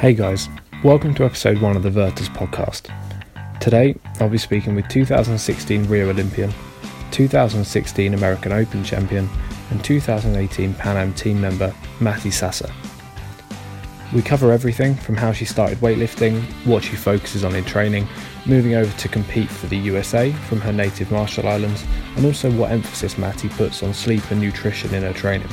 Hey 0.00 0.14
guys, 0.14 0.48
welcome 0.82 1.12
to 1.16 1.26
episode 1.26 1.60
one 1.60 1.76
of 1.76 1.82
the 1.82 1.90
Virtus 1.90 2.30
podcast. 2.30 2.88
Today, 3.60 3.94
I'll 4.18 4.30
be 4.30 4.38
speaking 4.38 4.74
with 4.74 4.88
2016 4.88 5.86
Rio 5.88 6.08
Olympian, 6.08 6.54
2016 7.10 8.14
American 8.14 8.50
Open 8.50 8.82
champion, 8.82 9.28
and 9.68 9.84
2018 9.84 10.72
Pan 10.72 10.96
Am 10.96 11.12
team 11.12 11.38
member 11.38 11.74
Mattie 12.00 12.30
Sasser. 12.30 12.72
We 14.14 14.22
cover 14.22 14.52
everything 14.52 14.94
from 14.94 15.18
how 15.18 15.32
she 15.32 15.44
started 15.44 15.76
weightlifting, 15.80 16.44
what 16.64 16.82
she 16.82 16.96
focuses 16.96 17.44
on 17.44 17.54
in 17.54 17.66
training, 17.66 18.08
moving 18.46 18.76
over 18.76 18.96
to 19.00 19.08
compete 19.08 19.50
for 19.50 19.66
the 19.66 19.76
USA 19.76 20.32
from 20.48 20.62
her 20.62 20.72
native 20.72 21.12
Marshall 21.12 21.46
Islands, 21.46 21.84
and 22.16 22.24
also 22.24 22.50
what 22.52 22.70
emphasis 22.70 23.18
Mattie 23.18 23.50
puts 23.50 23.82
on 23.82 23.92
sleep 23.92 24.22
and 24.30 24.40
nutrition 24.40 24.94
in 24.94 25.02
her 25.02 25.12
training. 25.12 25.50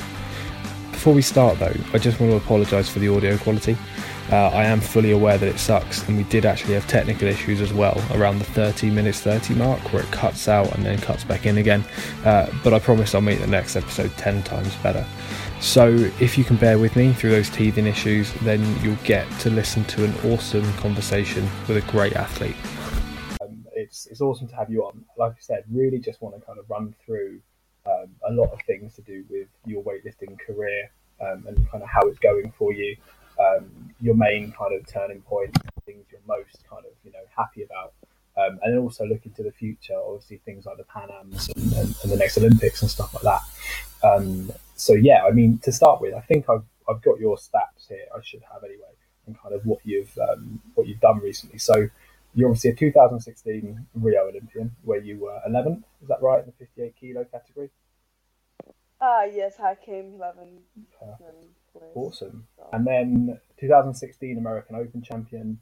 Before 0.93 1.13
we 1.13 1.21
start 1.21 1.59
though, 1.59 1.75
I 1.91 1.97
just 1.97 2.21
want 2.21 2.31
to 2.31 2.37
apologise 2.37 2.87
for 2.87 2.99
the 2.99 3.09
audio 3.09 3.37
quality. 3.37 3.77
Uh, 4.29 4.49
I 4.49 4.65
am 4.65 4.81
fully 4.81 5.11
aware 5.11 5.37
that 5.37 5.47
it 5.47 5.57
sucks, 5.57 6.05
and 6.05 6.17
we 6.17 6.23
did 6.23 6.45
actually 6.45 6.73
have 6.73 6.85
technical 6.85 7.29
issues 7.29 7.61
as 7.61 7.71
well 7.71 8.03
around 8.11 8.39
the 8.39 8.45
30 8.45 8.89
minutes 8.89 9.21
30 9.21 9.55
mark 9.55 9.79
where 9.93 10.03
it 10.03 10.11
cuts 10.11 10.49
out 10.49 10.69
and 10.75 10.85
then 10.85 10.99
cuts 10.99 11.23
back 11.23 11.45
in 11.45 11.59
again. 11.59 11.85
Uh, 12.25 12.51
but 12.61 12.73
I 12.73 12.79
promise 12.79 13.15
I'll 13.15 13.21
make 13.21 13.39
the 13.39 13.47
next 13.47 13.77
episode 13.77 14.11
10 14.17 14.43
times 14.43 14.75
better. 14.77 15.05
So 15.61 15.87
if 16.19 16.37
you 16.37 16.43
can 16.43 16.57
bear 16.57 16.77
with 16.77 16.97
me 16.97 17.13
through 17.13 17.31
those 17.31 17.49
teething 17.49 17.87
issues, 17.87 18.33
then 18.41 18.61
you'll 18.83 18.97
get 19.05 19.31
to 19.39 19.49
listen 19.49 19.85
to 19.85 20.03
an 20.03 20.13
awesome 20.31 20.73
conversation 20.73 21.49
with 21.69 21.77
a 21.77 21.91
great 21.91 22.17
athlete. 22.17 22.57
Um, 23.41 23.65
it's, 23.71 24.07
it's 24.07 24.19
awesome 24.19 24.49
to 24.49 24.55
have 24.57 24.69
you 24.69 24.83
on. 24.83 25.05
Like 25.17 25.31
I 25.31 25.39
said, 25.39 25.63
really 25.71 25.99
just 25.99 26.21
want 26.21 26.35
to 26.35 26.41
kind 26.45 26.59
of 26.59 26.69
run 26.69 26.93
through 27.05 27.39
um, 27.85 28.09
a 28.27 28.33
lot 28.33 28.51
of 28.51 28.59
things 28.67 28.93
to 28.95 29.01
do 29.03 29.23
with 29.29 29.47
your 29.65 29.83
weightlifting 29.83 30.37
career 30.37 30.91
um, 31.21 31.45
and 31.47 31.71
kind 31.71 31.81
of 31.81 31.89
how 31.89 32.01
it's 32.01 32.19
going 32.19 32.51
for 32.57 32.73
you 32.73 32.97
um, 33.39 33.93
your 34.01 34.15
main 34.15 34.51
kind 34.51 34.73
of 34.73 34.85
turning 34.87 35.21
point, 35.21 35.55
things 35.85 36.05
you're 36.11 36.21
most 36.27 36.63
kind 36.69 36.85
of 36.85 36.91
you 37.03 37.11
know 37.11 37.23
happy 37.35 37.63
about, 37.63 37.93
um, 38.37 38.59
and 38.63 38.73
then 38.73 38.79
also 38.79 39.05
look 39.05 39.25
into 39.25 39.43
the 39.43 39.51
future. 39.51 39.95
Obviously, 39.95 40.37
things 40.45 40.65
like 40.65 40.77
the 40.77 40.83
Pan 40.83 41.09
Am's 41.19 41.49
and, 41.49 41.73
and, 41.73 41.95
and 42.03 42.11
the 42.11 42.17
next 42.17 42.37
Olympics 42.37 42.81
and 42.81 42.91
stuff 42.91 43.13
like 43.13 43.23
that. 43.23 43.41
Um, 44.07 44.51
so 44.75 44.93
yeah, 44.93 45.23
I 45.25 45.31
mean, 45.31 45.59
to 45.59 45.71
start 45.71 46.01
with, 46.01 46.13
I 46.13 46.21
think 46.21 46.49
I've 46.49 46.63
I've 46.89 47.01
got 47.01 47.19
your 47.19 47.37
stats 47.37 47.87
here. 47.87 48.05
I 48.15 48.19
should 48.23 48.41
have 48.51 48.63
anyway, 48.63 48.93
and 49.25 49.39
kind 49.41 49.53
of 49.53 49.65
what 49.65 49.79
you've 49.83 50.17
um, 50.29 50.61
what 50.75 50.87
you've 50.87 50.99
done 50.99 51.19
recently. 51.19 51.59
So 51.59 51.89
you're 52.33 52.49
obviously 52.49 52.71
a 52.71 52.75
2016 52.75 53.87
Rio 53.95 54.27
Olympian, 54.27 54.75
where 54.83 55.01
you 55.01 55.17
were 55.17 55.39
11th. 55.49 55.83
Is 56.01 56.07
that 56.07 56.21
right 56.21 56.39
in 56.39 56.45
the 56.45 56.51
58 56.51 56.93
kilo 56.99 57.23
category? 57.25 57.71
Ah, 59.01 59.21
uh, 59.21 59.25
yes, 59.25 59.59
I 59.59 59.75
came 59.75 60.15
11. 60.15 60.59
Awesome. 61.95 62.47
And 62.73 62.85
then 62.85 63.39
2016 63.59 64.37
American 64.37 64.75
Open 64.75 65.01
champion, 65.01 65.59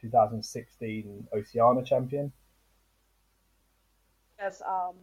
2016 0.00 1.28
Oceania 1.34 1.84
champion. 1.84 2.32
Yes, 4.38 4.62
um, 4.66 4.94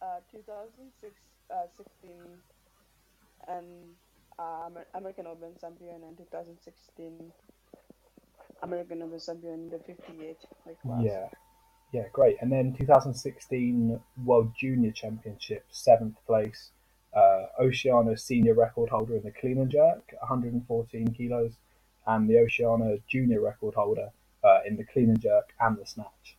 uh, 0.00 0.20
2016 0.32 1.12
uh, 1.50 3.52
and 3.52 3.66
uh, 4.38 4.70
American 4.94 5.26
Open 5.26 5.50
champion 5.60 6.02
and 6.06 6.16
2016 6.16 7.32
American 8.62 9.02
Open 9.02 9.20
champion 9.24 9.70
the 9.70 9.78
58 9.78 10.36
like 10.66 10.76
Yeah. 11.02 11.28
Yeah, 11.92 12.04
great. 12.12 12.36
And 12.40 12.52
then 12.52 12.74
2016 12.76 13.98
World 14.24 14.52
Junior 14.58 14.92
Championship, 14.92 15.64
seventh 15.70 16.16
place 16.26 16.70
uh, 17.14 17.46
Oceania 17.60 18.16
senior 18.16 18.54
record 18.54 18.90
holder 18.90 19.16
in 19.16 19.22
the 19.22 19.30
clean 19.30 19.58
and 19.58 19.70
jerk, 19.70 20.12
114 20.20 21.14
kilos, 21.14 21.52
and 22.06 22.28
the 22.28 22.38
Oceania 22.38 22.98
junior 23.08 23.40
record 23.40 23.74
holder 23.74 24.10
uh, 24.44 24.60
in 24.66 24.76
the 24.76 24.84
clean 24.84 25.10
and 25.10 25.20
jerk 25.20 25.52
and 25.60 25.78
the 25.78 25.86
snatch. 25.86 26.36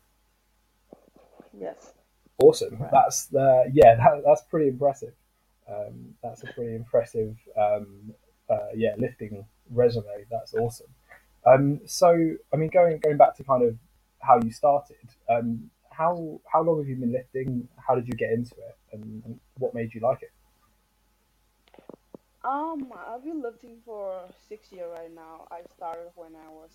Yes. 1.59 1.93
Awesome. 2.41 2.77
Right. 2.77 2.91
That's 2.91 3.25
the 3.25 3.69
yeah. 3.73 3.95
That, 3.95 4.23
that's 4.25 4.43
pretty 4.43 4.69
impressive. 4.69 5.13
Um, 5.69 6.15
that's 6.23 6.43
a 6.43 6.47
pretty 6.47 6.75
impressive 6.75 7.35
um, 7.57 8.13
uh, 8.49 8.69
yeah 8.75 8.95
lifting 8.97 9.45
resume. 9.69 10.25
That's 10.31 10.53
awesome. 10.53 10.87
Um, 11.45 11.81
so 11.85 12.35
I 12.53 12.57
mean, 12.57 12.69
going 12.69 12.99
going 12.99 13.17
back 13.17 13.35
to 13.37 13.43
kind 13.43 13.63
of 13.63 13.75
how 14.19 14.39
you 14.41 14.51
started. 14.51 14.97
Um, 15.29 15.69
how 15.91 16.39
how 16.51 16.63
long 16.63 16.79
have 16.79 16.87
you 16.87 16.95
been 16.95 17.11
lifting? 17.11 17.67
How 17.75 17.95
did 17.95 18.07
you 18.07 18.13
get 18.13 18.31
into 18.31 18.55
it, 18.55 18.77
and, 18.93 19.21
and 19.25 19.39
what 19.57 19.73
made 19.73 19.93
you 19.93 19.99
like 19.99 20.21
it? 20.21 20.31
Um, 22.43 22.91
I've 23.07 23.23
been 23.23 23.41
lifting 23.41 23.77
for 23.85 24.21
six 24.47 24.71
years 24.71 24.87
right 24.97 25.13
now. 25.13 25.47
I 25.51 25.61
started 25.75 26.11
when 26.15 26.31
I 26.35 26.49
was 26.49 26.71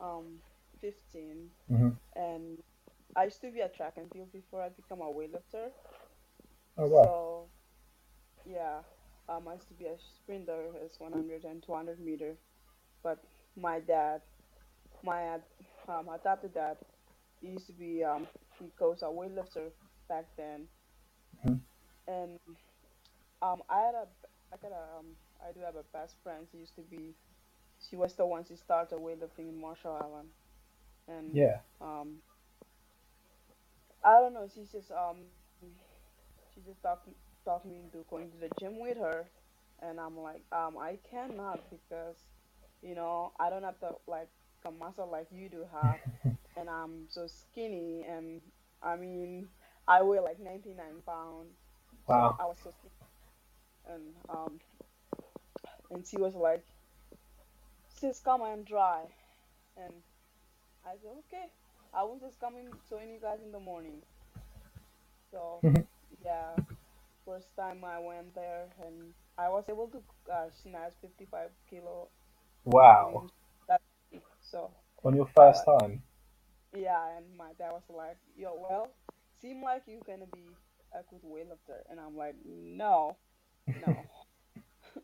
um 0.00 0.40
15, 0.80 1.48
mm-hmm. 1.72 1.88
and 2.16 2.58
I 3.16 3.24
used 3.24 3.40
to 3.40 3.50
be 3.50 3.60
a 3.60 3.68
track 3.68 3.94
and 3.96 4.10
field 4.12 4.32
before 4.32 4.60
I 4.62 4.68
become 4.68 5.00
a 5.00 5.04
weightlifter. 5.04 5.70
Oh 6.76 6.86
wow! 6.86 7.02
So 7.04 7.44
yeah, 8.50 8.80
um, 9.28 9.48
I 9.48 9.54
used 9.54 9.68
to 9.68 9.74
be 9.74 9.86
a 9.86 9.96
sprinter, 10.16 10.64
it's 10.84 11.00
100 11.00 11.44
and 11.44 11.62
200 11.62 12.00
meter, 12.00 12.34
but 13.02 13.24
my 13.56 13.80
dad, 13.80 14.20
my 15.02 15.34
um, 15.88 16.08
adopted 16.12 16.52
dad, 16.52 16.76
he 17.40 17.48
used 17.48 17.66
to 17.66 17.72
be 17.72 18.04
um 18.04 18.26
he 18.58 18.66
goes 18.78 19.02
a 19.02 19.06
weightlifter 19.06 19.70
back 20.08 20.26
then, 20.36 20.66
mm-hmm. 21.46 21.54
and 22.12 22.38
um 23.40 23.62
I 23.70 23.80
had 23.80 23.94
a 23.94 24.06
I 24.54 24.58
got 24.62 24.72
a, 24.72 24.98
um, 24.98 25.06
I 25.46 25.52
do 25.52 25.60
have 25.60 25.76
a 25.76 25.84
best 25.92 26.16
friend. 26.22 26.46
She 26.50 26.58
used 26.58 26.76
to 26.76 26.82
be, 26.82 27.14
she 27.90 27.96
was 27.96 28.14
the 28.14 28.26
one 28.26 28.44
she 28.44 28.56
started 28.56 28.98
weightlifting 28.98 29.48
in 29.50 29.60
Marshall 29.60 29.98
Island, 30.02 30.28
and 31.08 31.36
yeah, 31.36 31.58
um, 31.80 32.18
I 34.04 34.20
don't 34.20 34.34
know. 34.34 34.48
She's 34.54 34.70
just 34.72 34.90
um, 34.92 35.24
she 36.54 36.60
just 36.66 36.82
talked 36.82 37.08
talked 37.44 37.66
me 37.66 37.80
into 37.80 38.04
going 38.10 38.30
to 38.30 38.38
the 38.38 38.50
gym 38.60 38.80
with 38.80 38.98
her, 38.98 39.26
and 39.82 40.00
I'm 40.00 40.18
like, 40.18 40.42
um, 40.52 40.76
I 40.78 40.98
cannot 41.10 41.60
because, 41.70 42.16
you 42.82 42.94
know, 42.94 43.32
I 43.38 43.50
don't 43.50 43.64
have 43.64 43.80
the 43.80 43.92
like 44.06 44.28
a 44.64 44.70
muscle 44.70 45.08
like 45.10 45.28
you 45.32 45.48
do 45.48 45.64
have, 45.72 46.00
and 46.56 46.68
I'm 46.68 47.06
so 47.08 47.26
skinny, 47.26 48.04
and 48.08 48.40
I 48.82 48.96
mean, 48.96 49.48
I 49.88 50.02
weigh 50.02 50.20
like 50.20 50.40
99 50.40 50.76
pounds. 51.06 51.56
Wow. 52.06 52.36
So 52.38 52.42
I 52.42 52.46
was 52.46 52.58
so 52.62 52.70
skinny 52.70 53.03
and 53.88 54.02
um, 54.28 54.60
and 55.90 56.06
she 56.06 56.18
was 56.18 56.34
like, 56.34 56.64
"Sis, 57.88 58.20
come 58.20 58.42
and 58.42 58.64
dry," 58.64 59.02
and 59.76 59.92
I 60.86 60.92
said, 61.02 61.12
"Okay, 61.26 61.46
I 61.92 62.02
will 62.02 62.18
just 62.18 62.38
come 62.40 62.56
in 62.56 62.68
join 62.88 63.08
you 63.08 63.18
guys 63.20 63.38
in 63.44 63.52
the 63.52 63.60
morning." 63.60 64.02
So 65.30 65.60
yeah, 66.24 66.56
first 67.26 67.54
time 67.56 67.84
I 67.84 67.98
went 67.98 68.34
there 68.34 68.66
and 68.84 69.12
I 69.36 69.48
was 69.48 69.64
able 69.68 69.88
to 69.88 69.98
uh, 70.32 70.48
snatch 70.62 70.92
55 71.00 71.50
kilo. 71.68 72.08
Wow. 72.64 73.26
That, 73.68 73.80
so. 74.40 74.70
On 75.02 75.14
your 75.14 75.26
first 75.36 75.62
uh, 75.66 75.78
time. 75.80 76.02
Yeah, 76.74 77.16
and 77.16 77.26
my 77.36 77.52
dad 77.58 77.72
was 77.72 77.82
like, 77.88 78.16
"Yo, 78.36 78.56
well, 78.58 78.88
seem 79.40 79.62
like 79.62 79.82
you're 79.86 80.02
gonna 80.06 80.26
be 80.32 80.46
a 80.92 81.02
good 81.10 81.22
weightlifter," 81.22 81.82
and 81.90 82.00
I'm 82.00 82.16
like, 82.16 82.34
"No." 82.44 83.16
No. 83.66 83.96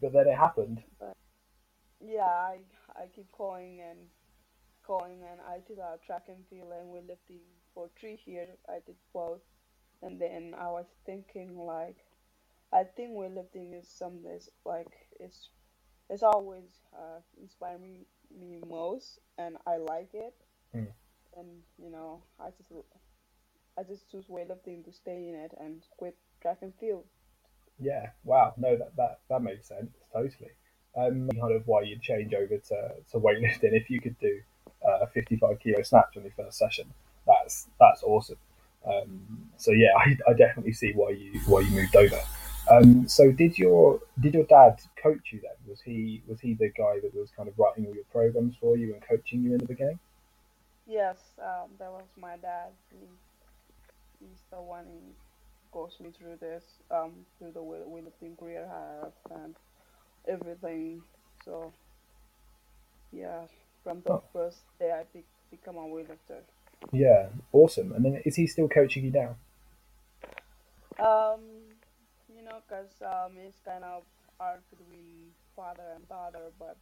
but 0.00 0.12
then 0.12 0.28
it 0.28 0.36
happened. 0.36 0.82
But 0.98 1.16
yeah, 2.00 2.22
I 2.22 2.58
I 2.94 3.06
keep 3.14 3.30
calling 3.32 3.80
and 3.80 3.98
calling, 4.86 5.22
and 5.30 5.40
I 5.40 5.58
did 5.66 5.78
a 5.78 5.98
track 6.04 6.24
and 6.28 6.44
field 6.50 6.72
and 6.72 6.92
weightlifting 6.92 7.40
for 7.74 7.88
three 7.98 8.18
years. 8.26 8.58
I 8.68 8.78
did 8.84 8.96
both, 9.12 9.40
and 10.02 10.20
then 10.20 10.54
I 10.58 10.68
was 10.68 10.86
thinking 11.06 11.56
like, 11.56 11.96
I 12.72 12.84
think 12.84 13.10
weightlifting 13.10 13.78
is 13.78 13.88
something 13.88 14.22
that's 14.24 14.48
like 14.64 14.92
it's 15.20 15.50
it's 16.10 16.22
always 16.22 16.80
uh, 16.94 17.20
inspired 17.40 17.80
me 17.80 18.06
me 18.36 18.60
most, 18.68 19.18
and 19.38 19.56
I 19.66 19.76
like 19.76 20.10
it. 20.14 20.34
Mm. 20.74 20.88
And 21.36 21.48
you 21.78 21.90
know, 21.90 22.22
I 22.40 22.50
just 22.50 22.70
I 23.78 23.82
just 23.82 24.10
choose 24.10 24.26
weightlifting 24.26 24.84
to 24.84 24.92
stay 24.92 25.28
in 25.28 25.34
it 25.34 25.52
and 25.58 25.82
quit 25.96 26.16
track 26.40 26.58
and 26.62 26.72
field. 26.78 27.04
Yeah, 27.78 28.10
wow. 28.24 28.54
No, 28.56 28.76
that 28.76 28.96
that, 28.96 29.20
that 29.28 29.42
makes 29.42 29.68
sense 29.68 29.90
totally. 30.12 30.50
Um, 30.96 31.28
kind 31.40 31.54
of 31.54 31.66
why 31.66 31.82
you'd 31.82 32.02
change 32.02 32.34
over 32.34 32.58
to, 32.58 32.90
to 33.12 33.18
weightlifting 33.18 33.72
if 33.72 33.88
you 33.88 34.00
could 34.00 34.18
do 34.18 34.40
uh, 34.86 35.04
a 35.04 35.06
55 35.06 35.58
kilo 35.60 35.82
snatch 35.82 36.16
on 36.16 36.22
your 36.22 36.32
first 36.36 36.58
session. 36.58 36.92
That's 37.26 37.68
that's 37.80 38.02
awesome. 38.02 38.36
Um, 38.86 39.50
so 39.56 39.72
yeah, 39.72 39.90
I, 39.96 40.16
I 40.28 40.34
definitely 40.34 40.72
see 40.72 40.92
why 40.94 41.10
you 41.10 41.40
why 41.46 41.60
you 41.60 41.70
moved 41.70 41.96
over. 41.96 42.20
Um, 42.70 43.08
so 43.08 43.32
did 43.32 43.58
your 43.58 44.00
did 44.20 44.34
your 44.34 44.44
dad 44.44 44.80
coach 45.02 45.32
you 45.32 45.40
then? 45.40 45.52
Was 45.66 45.80
he 45.80 46.22
was 46.26 46.40
he 46.40 46.54
the 46.54 46.68
guy 46.68 47.00
that 47.02 47.14
was 47.14 47.30
kind 47.36 47.48
of 47.48 47.58
writing 47.58 47.86
all 47.86 47.94
your 47.94 48.04
programs 48.12 48.54
for 48.60 48.76
you 48.76 48.92
and 48.92 49.02
coaching 49.02 49.42
you 49.42 49.52
in 49.52 49.58
the 49.58 49.66
beginning? 49.66 49.98
Yes, 50.86 51.16
um, 51.40 51.70
that 51.78 51.90
was 51.90 52.04
my 52.20 52.36
dad. 52.36 52.70
He, 52.90 53.06
he's 54.22 54.42
the 54.50 54.60
one 54.62 54.86
in 54.86 55.14
coached 55.72 56.00
me 56.00 56.10
through 56.16 56.36
this, 56.36 56.64
um, 56.90 57.26
through 57.38 57.52
the 57.52 57.60
weightlifting 57.60 58.38
career 58.38 58.68
I 58.70 59.04
have, 59.04 59.42
and 59.42 59.56
everything. 60.28 61.02
So 61.44 61.72
yeah, 63.12 63.46
from 63.82 64.02
the 64.02 64.12
Oh. 64.12 64.22
first 64.32 64.58
day 64.78 64.92
I 64.92 65.04
be- 65.12 65.24
become 65.50 65.76
a 65.76 65.80
weightlifter. 65.80 66.42
Yeah, 66.92 67.28
awesome. 67.52 67.92
And 67.92 68.04
then 68.04 68.22
is 68.24 68.36
he 68.36 68.46
still 68.46 68.68
coaching 68.68 69.04
you 69.04 69.10
now? 69.10 69.36
Um, 70.98 71.40
you 72.34 72.42
know, 72.44 72.58
cause 72.68 72.92
um, 73.02 73.36
it's 73.38 73.58
kind 73.64 73.84
of 73.84 74.04
hard 74.38 74.60
between 74.70 75.32
father 75.56 75.82
and 75.94 76.08
daughter, 76.08 76.50
but 76.58 76.76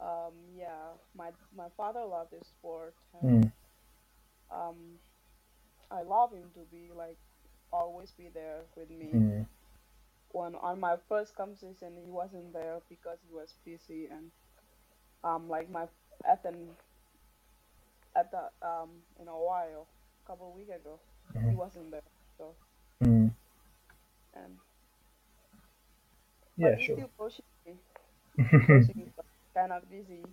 um, 0.00 0.32
yeah, 0.56 0.94
my 1.16 1.30
my 1.56 1.68
father 1.76 2.04
loved 2.04 2.32
this 2.32 2.48
sport, 2.48 2.94
and 3.14 3.44
Mm. 3.44 3.52
um, 4.50 4.98
I 5.90 6.02
love 6.02 6.32
him 6.32 6.50
to 6.54 6.60
be 6.70 6.90
like 6.94 7.18
always 7.72 8.12
be 8.12 8.28
there 8.28 8.62
with 8.76 8.90
me. 8.90 9.20
Mm. 9.20 9.46
When 10.30 10.54
on 10.56 10.80
my 10.80 10.96
first 11.08 11.34
competition, 11.36 11.96
he 11.96 12.10
wasn't 12.10 12.52
there 12.52 12.80
because 12.88 13.18
he 13.26 13.32
was 13.32 13.54
busy, 13.64 14.06
and 14.06 14.30
um, 15.24 15.48
like 15.48 15.70
my 15.70 15.88
at 16.24 16.42
the 16.42 16.54
at 18.16 18.30
the 18.30 18.50
um 18.66 19.02
in 19.20 19.28
a 19.28 19.36
while, 19.38 19.88
a 20.24 20.26
couple 20.30 20.48
of 20.48 20.54
weeks 20.54 20.70
ago, 20.70 21.00
he 21.46 21.52
Mhm. 21.52 21.54
wasn't 21.54 21.90
there. 21.90 22.02
So 22.38 22.56
Mm. 23.02 23.30
and 24.34 24.58
Yeah, 26.56 26.62
but 26.62 26.76
he's 26.78 26.90
sure. 26.90 27.04
still 27.04 27.10
pushing 27.18 27.44
me. 27.66 27.76
He's 28.94 29.10
kind 29.54 29.72
of 29.72 29.88
busy. 29.90 30.24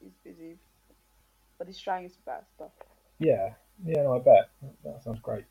He's 0.00 0.16
busy, 0.24 0.58
but 1.58 1.66
he's 1.66 1.80
trying 1.80 2.04
his 2.04 2.16
best. 2.16 2.50
Though. 2.58 2.72
yeah, 3.18 3.54
yeah, 3.84 4.02
no, 4.02 4.14
I 4.16 4.18
bet. 4.18 4.50
That 4.84 5.02
sounds 5.02 5.20
great. 5.20 5.44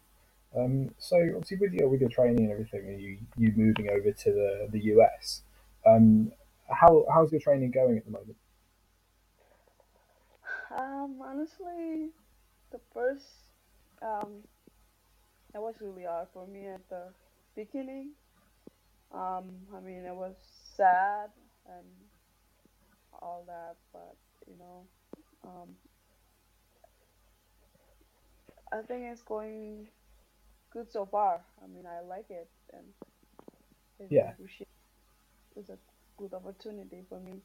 Um, 0.55 0.91
so 0.99 1.17
obviously 1.35 1.57
with 1.57 1.73
your 1.73 1.89
with 1.89 2.01
your 2.01 2.09
training 2.09 2.43
and 2.43 2.51
everything, 2.51 2.87
and 2.87 3.01
you 3.01 3.17
you 3.37 3.53
moving 3.55 3.89
over 3.89 4.11
to 4.11 4.31
the 4.31 4.69
the 4.71 4.79
US, 4.95 5.41
um, 5.85 6.31
how 6.69 7.05
how's 7.11 7.31
your 7.31 7.41
training 7.41 7.71
going 7.71 7.97
at 7.97 8.05
the 8.05 8.11
moment? 8.11 8.37
Um, 10.75 11.19
honestly, 11.21 12.09
the 12.71 12.79
first 12.93 13.25
um, 14.01 14.43
it 15.53 15.61
was 15.61 15.75
really 15.81 16.03
hard 16.03 16.27
for 16.33 16.47
me 16.47 16.67
at 16.67 16.87
the 16.89 17.09
beginning. 17.55 18.11
Um, 19.13 19.45
I 19.75 19.79
mean, 19.79 20.05
it 20.05 20.15
was 20.15 20.35
sad 20.75 21.29
and 21.67 21.85
all 23.21 23.43
that, 23.47 23.75
but 23.91 24.15
you 24.47 24.55
know, 24.57 24.83
um, 25.45 25.69
I 28.73 28.81
think 28.81 29.05
it's 29.05 29.23
going 29.23 29.87
good 30.71 30.91
so 30.91 31.05
far. 31.05 31.41
I 31.63 31.67
mean, 31.67 31.85
I 31.87 32.01
like 32.01 32.29
it, 32.29 32.49
and 32.73 32.85
Yeah, 34.09 34.33
it's 35.55 35.69
a 35.69 35.77
good 36.17 36.33
opportunity 36.33 37.03
for 37.09 37.19
me. 37.19 37.41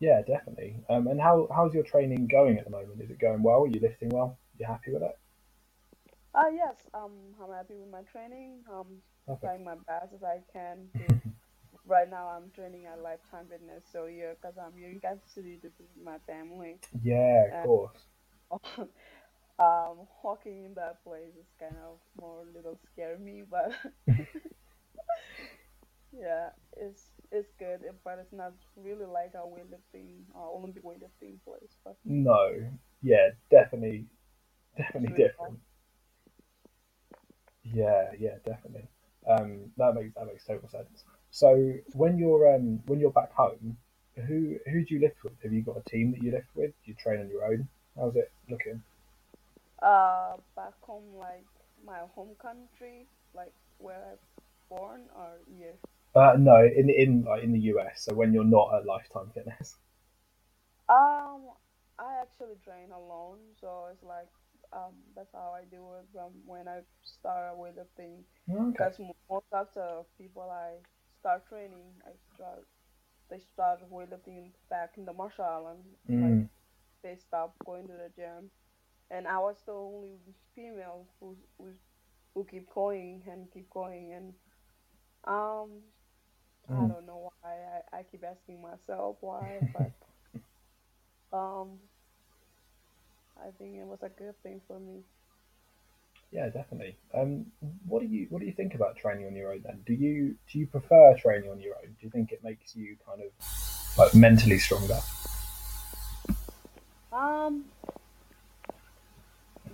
yeah, 0.00 0.22
definitely. 0.26 0.76
Um, 0.88 1.06
and 1.08 1.20
how 1.20 1.48
how's 1.54 1.74
your 1.74 1.84
training 1.84 2.28
going 2.30 2.58
at 2.58 2.64
the 2.64 2.70
moment? 2.70 3.00
Is 3.02 3.10
it 3.10 3.20
going 3.20 3.42
well? 3.42 3.62
Are 3.64 3.68
you 3.68 3.80
lifting 3.80 4.10
well? 4.10 4.38
Are 4.54 4.58
You 4.58 4.66
happy 4.66 4.92
with 4.92 5.02
it? 5.02 5.18
Uh, 6.34 6.50
yes, 6.54 6.76
um, 6.94 7.12
I'm 7.42 7.52
happy 7.52 7.74
with 7.76 7.90
my 7.90 8.02
training. 8.02 8.62
Um, 8.72 8.98
Perfect. 9.26 9.42
trying 9.42 9.64
my 9.64 9.76
best 9.86 10.12
as 10.14 10.22
I 10.22 10.40
can. 10.52 10.88
Right 11.86 12.08
now, 12.10 12.28
I'm 12.28 12.50
training 12.50 12.86
at 12.86 13.00
Lifetime 13.02 13.46
Fitness, 13.50 13.84
so 13.92 14.06
yeah, 14.06 14.32
because 14.34 14.56
I'm 14.58 14.76
here 14.78 14.90
in 14.90 15.00
Kansas 15.00 15.30
City 15.34 15.58
to 15.62 15.68
visit 15.70 16.02
my 16.02 16.18
family, 16.26 16.78
Yeah, 17.02 17.48
of 17.48 17.52
and 17.52 17.60
course. 17.60 18.06
um, 19.58 20.06
walking 20.22 20.64
in 20.64 20.74
that 20.74 21.02
place 21.04 21.34
is 21.38 21.46
kind 21.58 21.76
of 21.84 21.98
more 22.20 22.42
a 22.42 22.56
little 22.56 22.78
scare 22.92 23.18
me, 23.18 23.42
but 23.48 23.72
yeah, 26.12 26.50
it's 26.76 27.02
it's 27.30 27.52
good, 27.58 27.80
but 28.04 28.18
it's 28.18 28.32
not 28.32 28.52
really 28.76 29.06
like 29.06 29.32
a 29.34 29.46
weightlifting, 29.46 30.22
uh, 30.34 30.48
Olympic 30.50 30.84
weightlifting 30.84 31.38
place, 31.44 31.74
but 31.84 31.96
No, 32.04 32.50
yeah, 33.02 33.30
definitely, 33.50 34.06
definitely 34.76 35.10
really 35.10 35.28
different. 35.28 35.58
Yeah, 37.64 38.10
yeah, 38.18 38.36
definitely. 38.44 38.86
Um, 39.28 39.70
that 39.78 39.94
makes 39.94 40.14
that 40.14 40.26
makes 40.26 40.44
total 40.44 40.68
sense. 40.68 41.04
So 41.30 41.74
when 41.94 42.18
you're 42.18 42.54
um 42.54 42.80
when 42.86 43.00
you're 43.00 43.10
back 43.10 43.32
home, 43.32 43.76
who 44.16 44.56
who 44.66 44.84
do 44.84 44.94
you 44.94 45.00
lift 45.00 45.24
with? 45.24 45.34
Have 45.42 45.52
you 45.52 45.62
got 45.62 45.78
a 45.78 45.90
team 45.90 46.12
that 46.12 46.22
you 46.22 46.30
lift 46.30 46.54
with? 46.54 46.70
Do 46.84 46.90
you 46.90 46.94
train 46.94 47.20
on 47.20 47.28
your 47.28 47.44
own? 47.44 47.68
How's 47.96 48.16
it 48.16 48.30
looking? 48.48 48.82
Uh, 49.82 50.36
back 50.56 50.74
home, 50.82 51.14
like 51.16 51.46
my 51.84 52.00
home 52.14 52.34
country, 52.40 53.06
like 53.34 53.52
where 53.78 54.02
I 54.12 54.14
born, 54.68 55.08
or 55.14 55.38
here. 55.48 55.76
Uh, 56.14 56.34
no, 56.38 56.64
in 56.64 56.88
in 56.90 57.22
like 57.24 57.42
in 57.44 57.52
the 57.52 57.60
US. 57.72 58.04
So 58.04 58.14
when 58.14 58.32
you're 58.32 58.44
not 58.44 58.74
at 58.74 58.86
Lifetime 58.86 59.30
Fitness. 59.34 59.76
Um, 60.88 61.50
I 61.98 62.20
actually 62.22 62.56
train 62.64 62.90
alone, 62.92 63.38
so 63.60 63.88
it's 63.92 64.02
like 64.02 64.30
um 64.72 64.94
that's 65.14 65.32
how 65.32 65.54
I 65.56 65.64
do 65.70 65.94
it 66.00 66.06
from 66.12 66.32
when 66.46 66.68
I 66.68 66.80
start 67.04 67.56
weightlifting. 67.56 68.22
Okay. 68.50 68.88
Because 68.88 68.98
most 69.30 69.46
of 69.52 69.68
the 69.74 70.04
people 70.18 70.42
I 70.50 70.78
start 71.20 71.46
training, 71.48 71.92
I 72.06 72.12
start 72.34 72.66
they 73.30 73.38
start 73.38 73.80
weightlifting 73.90 74.52
back 74.70 74.94
in 74.96 75.04
the 75.04 75.12
Marshall 75.12 75.44
Island, 75.44 75.84
like 76.20 76.36
Mm, 76.36 76.48
they 77.02 77.16
stop 77.16 77.54
going 77.64 77.86
to 77.88 77.94
the 77.94 78.10
gym, 78.16 78.50
and 79.14 79.28
I 79.28 79.38
was 79.38 79.56
the 79.64 79.72
only 79.72 80.18
female 80.54 81.06
who 81.20 81.36
who 81.58 81.68
who 82.34 82.44
keep 82.50 82.68
going 82.74 83.22
and 83.30 83.46
keep 83.52 83.70
going, 83.70 84.12
and 84.12 84.32
um 85.24 85.70
I 86.68 86.72
mm. 86.72 86.88
don't 86.88 87.06
know 87.06 87.30
why 87.42 87.50
I, 87.92 87.98
I 87.98 88.02
keep 88.10 88.24
asking 88.24 88.60
myself 88.60 89.16
why, 89.20 89.60
but 89.72 89.92
um 91.36 91.78
I 93.40 93.50
think 93.58 93.76
it 93.76 93.86
was 93.86 94.02
a 94.02 94.08
good 94.08 94.40
thing 94.42 94.60
for 94.66 94.78
me. 94.78 95.02
Yeah, 96.30 96.48
definitely. 96.48 96.96
Um, 97.16 97.46
what 97.86 98.00
do 98.00 98.06
you 98.06 98.26
what 98.30 98.40
do 98.40 98.46
you 98.46 98.52
think 98.52 98.74
about 98.74 98.96
training 98.96 99.26
on 99.26 99.36
your 99.36 99.52
own 99.52 99.62
then? 99.64 99.80
Do 99.86 99.94
you 99.94 100.34
do 100.50 100.58
you 100.58 100.66
prefer 100.66 101.14
training 101.16 101.50
on 101.50 101.60
your 101.60 101.74
own? 101.76 101.90
Do 101.90 102.06
you 102.06 102.10
think 102.10 102.32
it 102.32 102.42
makes 102.42 102.74
you 102.74 102.96
kind 103.06 103.20
of 103.20 103.96
like 103.96 104.14
mentally 104.14 104.58
stronger? 104.58 104.98
Um, 107.12 107.66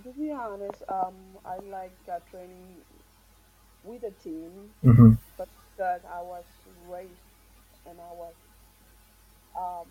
to 0.03 0.11
be 0.13 0.31
honest, 0.31 0.83
um, 0.89 1.37
I 1.45 1.57
like 1.57 1.97
uh, 2.11 2.19
training 2.29 2.83
with 3.83 4.03
a 4.03 4.11
team, 4.11 4.71
hmm 4.83 5.13
but 5.37 5.49
because 5.75 6.01
I 6.05 6.21
was 6.21 6.45
raised 6.87 7.21
and 7.85 7.99
I 7.99 8.11
was 8.13 8.35
um, 9.55 9.87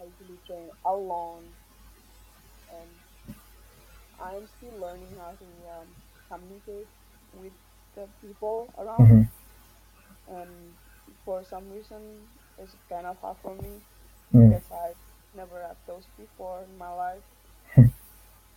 I 0.00 0.04
usually 0.04 0.38
train 0.46 0.70
alone, 0.84 1.56
and 2.70 2.90
I'm 4.18 4.46
still 4.46 4.78
learning 4.78 5.16
how 5.18 5.32
to 5.38 5.46
um, 5.68 5.88
communicate 6.30 6.88
with 7.32 7.52
the 7.94 8.08
people 8.20 8.72
around, 8.78 9.08
hmm 9.08 9.22
and 10.28 10.74
for 11.24 11.44
some 11.44 11.68
reason, 11.70 12.26
it's 12.58 12.76
kind 12.88 13.06
of 13.06 13.18
hard 13.20 13.36
for 13.42 13.54
me 13.56 13.80
Mm. 14.34 14.52
because 14.52 14.62
I 14.72 14.92
never 15.34 15.62
had 15.62 15.76
those 15.86 16.06
before 16.18 16.62
in 16.64 16.76
my 16.78 16.90
life. 16.92 17.22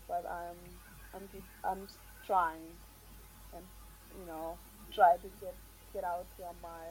But 0.08 0.26
I'm 0.30 0.58
I'm 1.14 1.30
I'm 1.64 1.88
trying 2.26 2.76
and 3.54 3.66
you 4.18 4.26
know 4.26 4.60
try 4.94 5.18
to 5.18 5.28
get 5.40 5.56
get 5.94 6.04
out 6.04 6.28
from 6.38 6.56
my 6.62 6.86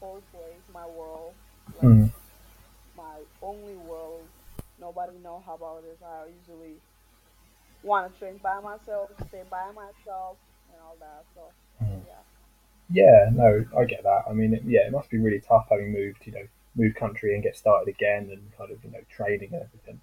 whole 0.00 0.22
place, 0.32 0.62
my 0.72 0.86
world, 0.86 1.34
like 1.76 1.96
Mm. 1.96 2.10
my 2.96 3.22
only 3.42 3.76
world. 3.76 4.28
Nobody 4.78 5.18
know 5.18 5.42
how 5.46 5.54
about 5.54 5.84
it. 5.84 5.98
I 6.04 6.26
usually 6.26 6.80
want 7.82 8.12
to 8.12 8.18
train 8.18 8.38
by 8.42 8.60
myself, 8.60 9.10
stay 9.28 9.42
by 9.48 9.70
myself, 9.72 10.38
and 10.70 10.80
all 10.82 10.96
that. 11.00 11.24
So 11.34 11.52
Mm. 11.82 12.02
yeah, 12.06 12.22
Yeah, 12.90 13.30
no, 13.32 13.64
I 13.76 13.84
get 13.84 14.02
that. 14.04 14.24
I 14.28 14.32
mean, 14.32 14.54
it, 14.54 14.62
yeah, 14.64 14.86
it 14.86 14.92
must 14.92 15.10
be 15.10 15.18
really 15.18 15.40
tough 15.40 15.66
having 15.70 15.92
moved, 15.92 16.26
you 16.26 16.32
know, 16.32 16.46
moved 16.76 16.96
country 16.96 17.34
and 17.34 17.42
get 17.42 17.56
started 17.56 17.88
again 17.88 18.30
and 18.32 18.52
kind 18.56 18.70
of, 18.72 18.82
you 18.84 18.90
know, 18.90 19.00
training 19.10 19.50
and 19.52 19.62
everything. 19.62 20.00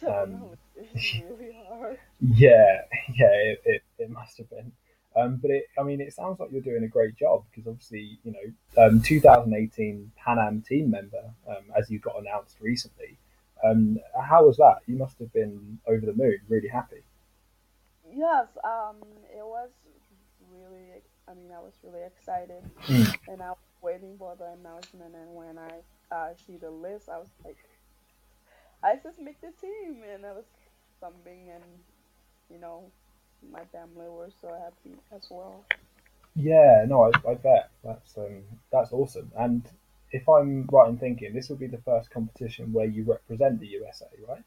Um, 0.06 0.56
really 1.30 1.56
hard. 1.68 1.98
yeah, 2.20 2.82
yeah, 3.14 3.32
it, 3.32 3.62
it, 3.64 3.82
it 3.98 4.10
must 4.10 4.38
have 4.38 4.50
been. 4.50 4.72
Um, 5.16 5.38
but 5.42 5.50
it, 5.50 5.64
I 5.78 5.82
mean, 5.82 6.00
it 6.00 6.12
sounds 6.12 6.38
like 6.38 6.50
you're 6.52 6.62
doing 6.62 6.84
a 6.84 6.88
great 6.88 7.16
job 7.16 7.44
because 7.50 7.66
obviously, 7.66 8.18
you 8.22 8.32
know, 8.32 8.86
um, 8.86 9.02
2018 9.02 10.12
Pan 10.16 10.38
Am 10.38 10.62
team 10.62 10.90
member, 10.90 11.34
um, 11.48 11.64
as 11.76 11.90
you 11.90 11.98
got 11.98 12.18
announced 12.20 12.56
recently. 12.60 13.18
Um, 13.64 13.98
how 14.28 14.46
was 14.46 14.56
that? 14.56 14.76
You 14.86 14.96
must 14.96 15.18
have 15.18 15.32
been 15.32 15.78
over 15.86 16.06
the 16.06 16.14
moon, 16.14 16.38
really 16.48 16.68
happy. 16.68 17.02
Yes, 18.12 18.46
um, 18.64 18.96
it 19.36 19.44
was 19.44 19.70
really. 20.52 21.02
I 21.28 21.34
mean, 21.34 21.52
I 21.54 21.60
was 21.60 21.74
really 21.84 22.04
excited. 22.04 22.62
Mm. 22.86 23.14
and 23.28 23.42
I 23.42 23.50
was 23.50 23.58
waiting 23.82 24.16
for 24.18 24.34
the 24.36 24.52
announcement. 24.52 25.14
And 25.14 25.34
when 25.34 25.58
I 25.58 26.14
uh, 26.14 26.30
see 26.46 26.56
the 26.56 26.70
list, 26.70 27.08
I 27.08 27.18
was 27.18 27.28
like, 27.44 27.58
I 28.82 28.96
just 28.96 29.18
make 29.18 29.40
the 29.40 29.52
team, 29.60 30.02
and 30.12 30.24
I 30.24 30.32
was 30.32 30.44
something, 31.00 31.50
and 31.50 31.64
you 32.50 32.58
know, 32.60 32.92
my 33.52 33.64
family 33.72 34.08
were 34.08 34.30
so 34.40 34.48
happy 34.54 34.96
as 35.14 35.26
well. 35.30 35.64
Yeah, 36.34 36.84
no, 36.88 37.04
I, 37.04 37.30
I 37.30 37.34
bet 37.34 37.70
that's 37.84 38.16
um, 38.18 38.42
that's 38.72 38.92
awesome. 38.92 39.30
And 39.38 39.62
if 40.12 40.28
I'm 40.28 40.66
right 40.72 40.88
in 40.88 40.98
thinking, 40.98 41.34
this 41.34 41.48
will 41.48 41.56
be 41.56 41.68
the 41.68 41.78
first 41.78 42.10
competition 42.10 42.72
where 42.72 42.86
you 42.86 43.04
represent 43.04 43.60
the 43.60 43.68
USA, 43.68 44.06
right? 44.28 44.44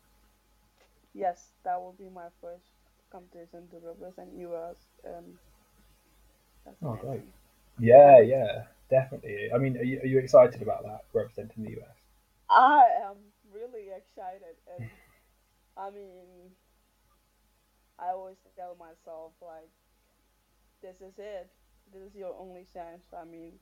Yes, 1.13 1.51
that 1.63 1.79
will 1.81 1.93
be 1.93 2.09
my 2.09 2.29
first 2.41 2.65
competition 3.11 3.67
to 3.69 3.79
represent 3.79 4.33
the 4.33 4.39
US, 4.41 4.75
that's 6.65 6.83
Oh, 6.83 6.95
great. 6.95 7.23
Yeah, 7.79 8.19
yeah, 8.19 8.65
definitely. 8.89 9.49
I 9.53 9.57
mean, 9.57 9.77
are 9.77 9.83
you, 9.83 9.99
are 10.01 10.05
you 10.05 10.19
excited 10.19 10.61
about 10.61 10.83
that 10.83 11.05
representing 11.13 11.63
the 11.63 11.71
US? 11.81 11.97
I 12.49 12.85
am 13.03 13.33
really 13.51 13.89
excited, 13.91 14.55
and 14.67 14.89
I 15.77 15.89
mean, 15.89 16.51
I 17.99 18.09
always 18.09 18.37
tell 18.55 18.75
myself 18.75 19.33
like, 19.41 19.69
this 20.81 21.01
is 21.01 21.17
it. 21.17 21.49
This 21.91 22.01
is 22.03 22.15
your 22.15 22.35
only 22.39 22.65
chance. 22.73 23.05
I 23.13 23.25
mean, 23.25 23.59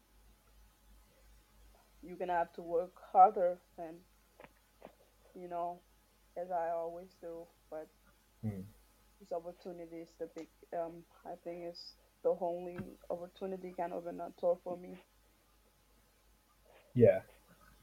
you're 2.02 2.18
gonna 2.18 2.34
have 2.34 2.52
to 2.54 2.62
work 2.62 2.94
harder, 3.12 3.58
and 3.78 3.98
you 5.36 5.48
know, 5.48 5.80
as 6.38 6.52
I 6.52 6.70
always 6.72 7.16
do. 7.22 7.48
But 7.70 7.88
Hmm. 8.42 8.62
this 9.20 9.32
opportunity 9.32 9.98
is 9.98 10.10
the 10.20 10.28
big. 10.36 10.48
Um, 10.78 11.04
I 11.26 11.36
think 11.44 11.64
it's 11.64 11.96
the 12.24 12.36
only 12.42 12.98
opportunity 13.10 13.74
can 13.76 13.94
open 13.94 14.20
a 14.20 14.30
door 14.40 14.58
for 14.64 14.78
me. 14.78 14.98
Yeah, 16.94 17.22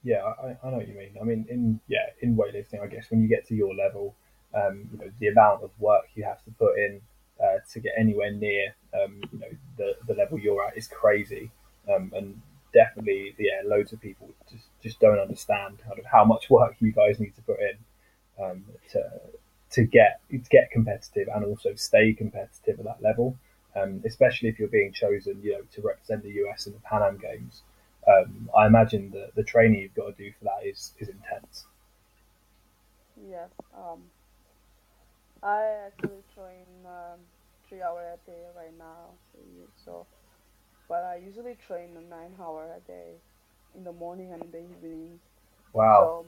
yeah, 0.03 0.23
I, 0.23 0.57
I 0.63 0.71
know 0.71 0.79
what 0.79 0.89
you 0.89 0.95
mean. 0.95 1.17
I 1.21 1.25
mean, 1.25 1.47
in 1.49 1.81
yeah, 1.89 2.07
in 2.21 2.37
weightlifting, 2.37 2.83
I 2.83 2.87
guess 2.87 3.11
when 3.11 3.23
you 3.23 3.29
get 3.29 3.47
to 3.49 3.55
your 3.55 3.75
level, 3.75 4.15
um, 4.55 4.89
you 4.93 4.99
know, 4.99 5.11
the 5.19 5.29
amount 5.29 5.63
of 5.63 5.71
work 5.79 6.05
you 6.15 6.25
have 6.25 6.43
to 6.45 6.51
put 6.53 6.79
in 6.79 7.01
uh, 7.43 7.59
to 7.73 7.81
get 7.81 7.93
anywhere 7.99 8.33
near, 8.33 8.75
um, 8.95 9.21
you 9.33 9.39
know, 9.39 9.49
the 9.77 9.95
the 10.07 10.15
level 10.15 10.39
you're 10.39 10.65
at 10.67 10.77
is 10.77 10.89
crazy, 10.89 11.51
um, 11.93 12.13
and 12.15 12.41
definitely, 12.73 13.35
yeah, 13.39 13.63
loads 13.65 13.93
of 13.93 14.01
people 14.01 14.31
just 14.51 14.65
just 14.83 15.01
don't 15.01 15.19
understand 15.19 15.79
kind 15.87 15.99
of 15.99 16.05
how 16.05 16.25
much 16.25 16.49
work 16.51 16.77
you 16.81 16.93
guys 16.93 17.19
need 17.19 17.35
to 17.35 17.43
put 17.43 17.59
in 17.61 18.45
um, 18.45 18.65
to 18.93 19.03
to 19.71 19.85
get 19.85 20.21
to 20.31 20.39
get 20.39 20.71
competitive 20.71 21.29
and 21.35 21.45
also 21.45 21.75
stay 21.75 22.13
competitive 22.13 22.79
at 22.79 22.85
that 22.85 23.03
level. 23.03 23.37
Um, 23.77 24.03
especially 24.07 24.49
if 24.49 24.59
you're 24.59 24.69
being 24.69 24.93
chosen, 24.93 25.41
you 25.43 25.53
know, 25.53 25.61
to 25.75 25.83
represent 25.83 26.23
the 26.23 26.31
US 26.31 26.67
in 26.67 26.73
the 26.73 26.81
Pan 26.81 27.03
Am 27.03 27.19
Games. 27.19 27.63
Um, 28.07 28.49
I 28.57 28.67
imagine 28.67 29.11
the 29.11 29.31
the 29.35 29.43
training 29.45 29.81
you've 29.81 29.95
got 29.95 30.17
to 30.17 30.25
do 30.25 30.33
for 30.39 30.45
that 30.45 30.67
is 30.67 30.95
is 30.99 31.09
intense. 31.09 31.67
Yes. 33.17 33.51
Um, 33.75 34.11
I 35.43 35.63
actually 35.87 36.23
train 36.35 36.67
um, 36.87 37.21
three 37.69 37.83
hour 37.83 38.01
a 38.15 38.17
day 38.29 38.47
right 38.57 38.77
now. 38.77 39.19
So, 39.85 40.07
but 40.89 41.05
I 41.05 41.17
usually 41.17 41.55
train 41.55 41.95
nine 42.09 42.35
hour 42.41 42.73
a 42.77 42.81
day 42.81 43.21
in 43.75 43.85
the 43.85 43.93
morning 43.93 44.33
and 44.33 44.43
in 44.43 44.51
the 44.51 44.59
evening. 44.59 45.21
Wow. 45.73 46.13
So 46.15 46.27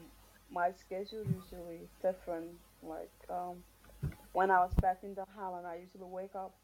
my 0.49 0.71
schedule 0.71 1.25
usually 1.25 1.89
different. 2.01 2.59
Like 2.81 3.11
um, 3.29 3.63
when 4.33 4.51
I 4.51 4.59
was 4.59 4.73
back 4.81 4.99
in 5.03 5.15
the 5.15 5.25
Holland, 5.35 5.67
I 5.67 5.75
usually 5.77 6.05
wake 6.09 6.35
up 6.35 6.55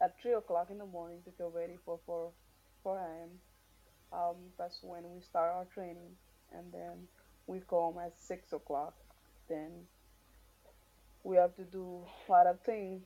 at 0.00 0.20
three 0.20 0.32
o'clock 0.34 0.68
in 0.70 0.78
the 0.78 0.86
morning 0.86 1.22
to 1.24 1.30
get 1.30 1.48
ready 1.54 1.78
for 1.84 2.00
four 2.06 2.32
four 2.82 2.98
a.m. 2.98 3.40
Um, 4.12 4.52
that's 4.58 4.80
when 4.82 5.04
we 5.10 5.20
start 5.20 5.52
our 5.54 5.64
training, 5.66 6.16
and 6.52 6.72
then 6.72 7.08
we 7.46 7.60
come 7.68 7.98
at 7.98 8.18
six 8.18 8.52
o'clock. 8.52 8.94
Then 9.48 9.86
we 11.24 11.36
have 11.36 11.54
to 11.56 11.64
do 11.64 12.04
a 12.28 12.32
lot 12.32 12.46
of 12.46 12.60
things 12.62 13.02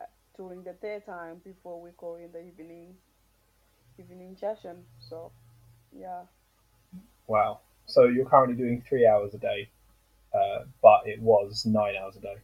uh, 0.00 0.04
during 0.36 0.62
the 0.64 0.72
daytime 0.74 1.40
before 1.44 1.80
we 1.80 1.90
go 1.98 2.16
in 2.16 2.32
the 2.32 2.40
evening 2.40 2.96
evening 3.98 4.36
session. 4.36 4.84
So 4.98 5.32
yeah, 5.92 6.24
Wow. 7.26 7.60
So 7.86 8.04
you're 8.04 8.26
currently 8.26 8.56
doing 8.56 8.82
three 8.82 9.06
hours 9.06 9.34
a 9.34 9.38
day, 9.38 9.70
uh, 10.34 10.64
but 10.82 11.06
it 11.06 11.20
was 11.20 11.66
nine 11.66 11.96
hours 11.96 12.16
a 12.16 12.20
day. 12.20 12.36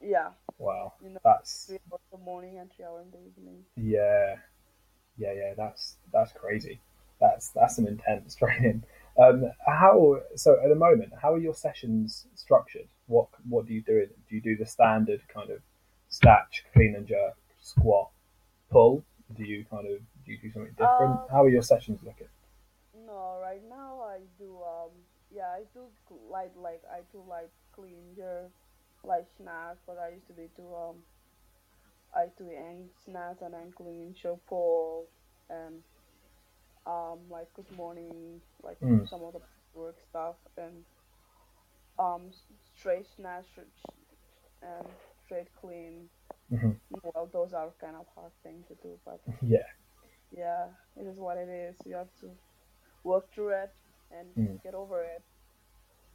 yeah, 0.00 0.30
Wow. 0.58 0.94
you 1.00 1.10
know, 1.10 1.20
That's 1.24 1.66
three 1.66 1.78
hours 1.92 2.00
in 2.12 2.18
the 2.18 2.24
morning 2.24 2.58
and 2.58 2.70
three 2.72 2.84
hours 2.84 3.06
in 3.06 3.10
the 3.12 3.26
evening. 3.26 3.64
yeah, 3.76 4.36
yeah, 5.20 5.32
yeah. 5.34 5.54
That's 5.56 5.96
that's 6.12 6.32
crazy. 6.32 6.80
That's 7.20 7.50
that's 7.50 7.76
some 7.76 7.86
intense 7.86 8.34
training. 8.42 8.84
Um, 9.18 9.50
how 9.66 10.20
so 10.36 10.58
at 10.62 10.68
the 10.70 10.74
moment? 10.76 11.12
How 11.20 11.34
are 11.34 11.38
your 11.38 11.54
sessions 11.54 12.26
structured? 12.34 12.88
What 13.08 13.28
what 13.48 13.66
do 13.66 13.74
you 13.74 13.82
do? 13.82 14.06
Do 14.28 14.36
you 14.36 14.42
do 14.42 14.56
the 14.56 14.66
standard 14.66 15.22
kind 15.28 15.50
of 15.50 15.60
snatch, 16.08 16.64
clean 16.72 16.96
and 16.96 17.06
jerk, 17.06 17.36
squat, 17.60 18.10
pull? 18.70 19.04
Do 19.36 19.44
you 19.44 19.64
kind 19.70 19.86
of 19.86 20.00
do 20.26 20.32
you 20.32 20.38
do 20.38 20.50
something 20.52 20.72
different? 20.78 21.22
Um, 21.22 21.28
How 21.30 21.44
are 21.44 21.50
your 21.50 21.62
sessions 21.62 22.00
looking? 22.04 22.28
no, 23.06 23.38
right 23.42 23.62
now 23.68 24.00
I 24.02 24.20
do 24.38 24.58
um 24.62 24.90
yeah 25.34 25.48
I 25.48 25.62
do 25.74 25.86
light 26.30 26.56
like 26.56 26.82
I 26.90 27.00
do 27.12 27.22
like 27.28 27.50
clean 27.74 28.14
jerk, 28.16 28.50
light 29.04 29.26
snatch, 29.36 29.78
but 29.86 29.98
I 29.98 30.10
used 30.14 30.26
to 30.28 30.32
be 30.34 30.48
do 30.56 30.74
um 30.74 30.96
I 32.14 32.26
do 32.36 32.50
ang 32.50 32.90
snacks 33.04 33.42
and 33.42 33.74
clean 33.74 34.14
your 34.22 34.38
pole 34.48 35.08
and 35.48 35.82
um 36.86 37.20
like 37.30 37.52
good 37.54 37.70
morning 37.70 38.40
like 38.62 38.78
Mm, 38.82 39.08
some 39.08 39.22
of 39.22 39.32
the 39.34 39.40
work 39.74 39.98
stuff 40.00 40.36
and 40.56 40.84
um 41.98 42.30
straight 42.76 43.06
snatch 43.06 43.46
and 44.62 44.86
straight 45.24 45.48
clean. 45.60 46.08
hmm 46.50 46.72
Well, 46.90 47.28
those 47.32 47.52
are 47.52 47.72
kind 47.80 47.96
of 47.96 48.06
hard 48.14 48.32
things 48.42 48.66
to 48.68 48.74
do, 48.76 48.98
but 49.04 49.20
Yeah. 49.42 49.64
yeah, 50.30 50.68
it 50.96 51.06
is 51.06 51.18
what 51.18 51.38
it 51.38 51.48
is. 51.48 51.76
You 51.84 51.96
have 51.96 52.12
to 52.20 52.30
work 53.04 53.32
through 53.32 53.50
it 53.62 53.70
and 54.10 54.28
Mm. 54.36 54.60
get 54.62 54.74
over 54.74 55.02
it. 55.04 55.22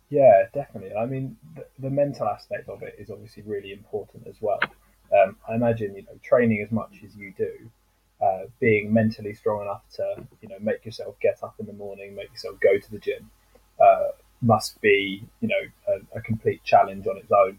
Yeah, 0.09 0.43
definitely. 0.53 0.95
I 0.95 1.05
mean, 1.05 1.37
the, 1.55 1.65
the 1.79 1.89
mental 1.89 2.27
aspect 2.27 2.69
of 2.69 2.81
it 2.83 2.95
is 2.99 3.09
obviously 3.11 3.43
really 3.43 3.71
important 3.73 4.27
as 4.27 4.37
well. 4.41 4.59
Um, 5.25 5.38
I 5.48 5.55
imagine, 5.55 5.96
you 5.96 6.03
know, 6.03 6.17
training 6.24 6.62
as 6.62 6.72
much 6.72 7.01
as 7.05 7.15
you 7.15 7.34
do, 7.38 7.72
uh, 8.22 8.44
being 8.60 8.94
mentally 8.94 9.34
strong 9.34 9.62
enough 9.62 9.84
to, 9.96 10.25
you 10.41 10.50
know, 10.50 10.58
make 10.60 10.86
yourself 10.86 11.15
get 11.22 11.39
up 11.44 11.55
in 11.60 11.65
the 11.65 11.74
morning, 11.74 12.15
make 12.15 12.32
yourself 12.32 12.60
go 12.60 12.77
to 12.77 12.91
the 12.91 13.00
gym, 13.00 13.29
uh, 13.79 14.10
must 14.41 14.79
be, 14.82 15.24
you 15.41 15.48
know, 15.48 15.94
a, 16.13 16.17
a 16.17 16.22
complete 16.22 16.63
challenge 16.63 17.08
on 17.08 17.17
its 17.17 17.32
own. 17.32 17.58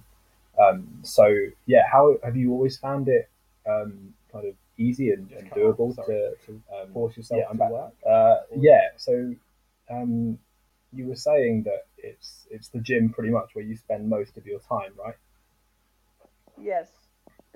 Um, 0.58 0.88
so, 1.02 1.34
yeah, 1.66 1.82
how 1.90 2.16
have 2.24 2.36
you 2.36 2.52
always 2.52 2.78
found 2.78 3.08
it 3.08 3.28
um, 3.68 4.14
kind 4.32 4.46
of 4.46 4.54
easy 4.78 5.10
and, 5.10 5.30
and 5.32 5.50
doable 5.50 5.94
sorry. 5.94 6.14
to, 6.14 6.34
to 6.46 6.62
um, 6.74 6.92
force 6.92 7.16
yourself 7.16 7.42
Yeah, 7.42 7.48
to 7.48 7.58
back. 7.58 7.70
work? 7.70 7.94
Uh, 8.08 8.36
yeah, 8.56 8.88
so 8.96 9.34
um, 9.90 10.38
you 10.92 11.06
were 11.06 11.16
saying 11.16 11.64
that 11.64 11.86
it's 11.98 12.46
it's 12.50 12.68
the 12.68 12.80
gym 12.80 13.10
pretty 13.10 13.30
much 13.30 13.54
where 13.54 13.64
you 13.64 13.76
spend 13.76 14.08
most 14.08 14.36
of 14.36 14.46
your 14.46 14.60
time, 14.60 14.92
right? 14.98 15.16
Yes, 16.58 16.88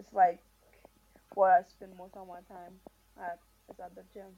it's 0.00 0.12
like 0.14 0.40
where 1.34 1.52
I 1.52 1.62
spend 1.68 1.92
most 1.98 2.16
of 2.16 2.26
my 2.26 2.40
time 2.48 2.74
at 3.18 3.38
is 3.70 3.78
at 3.80 3.94
the 3.94 4.02
gym. 4.14 4.32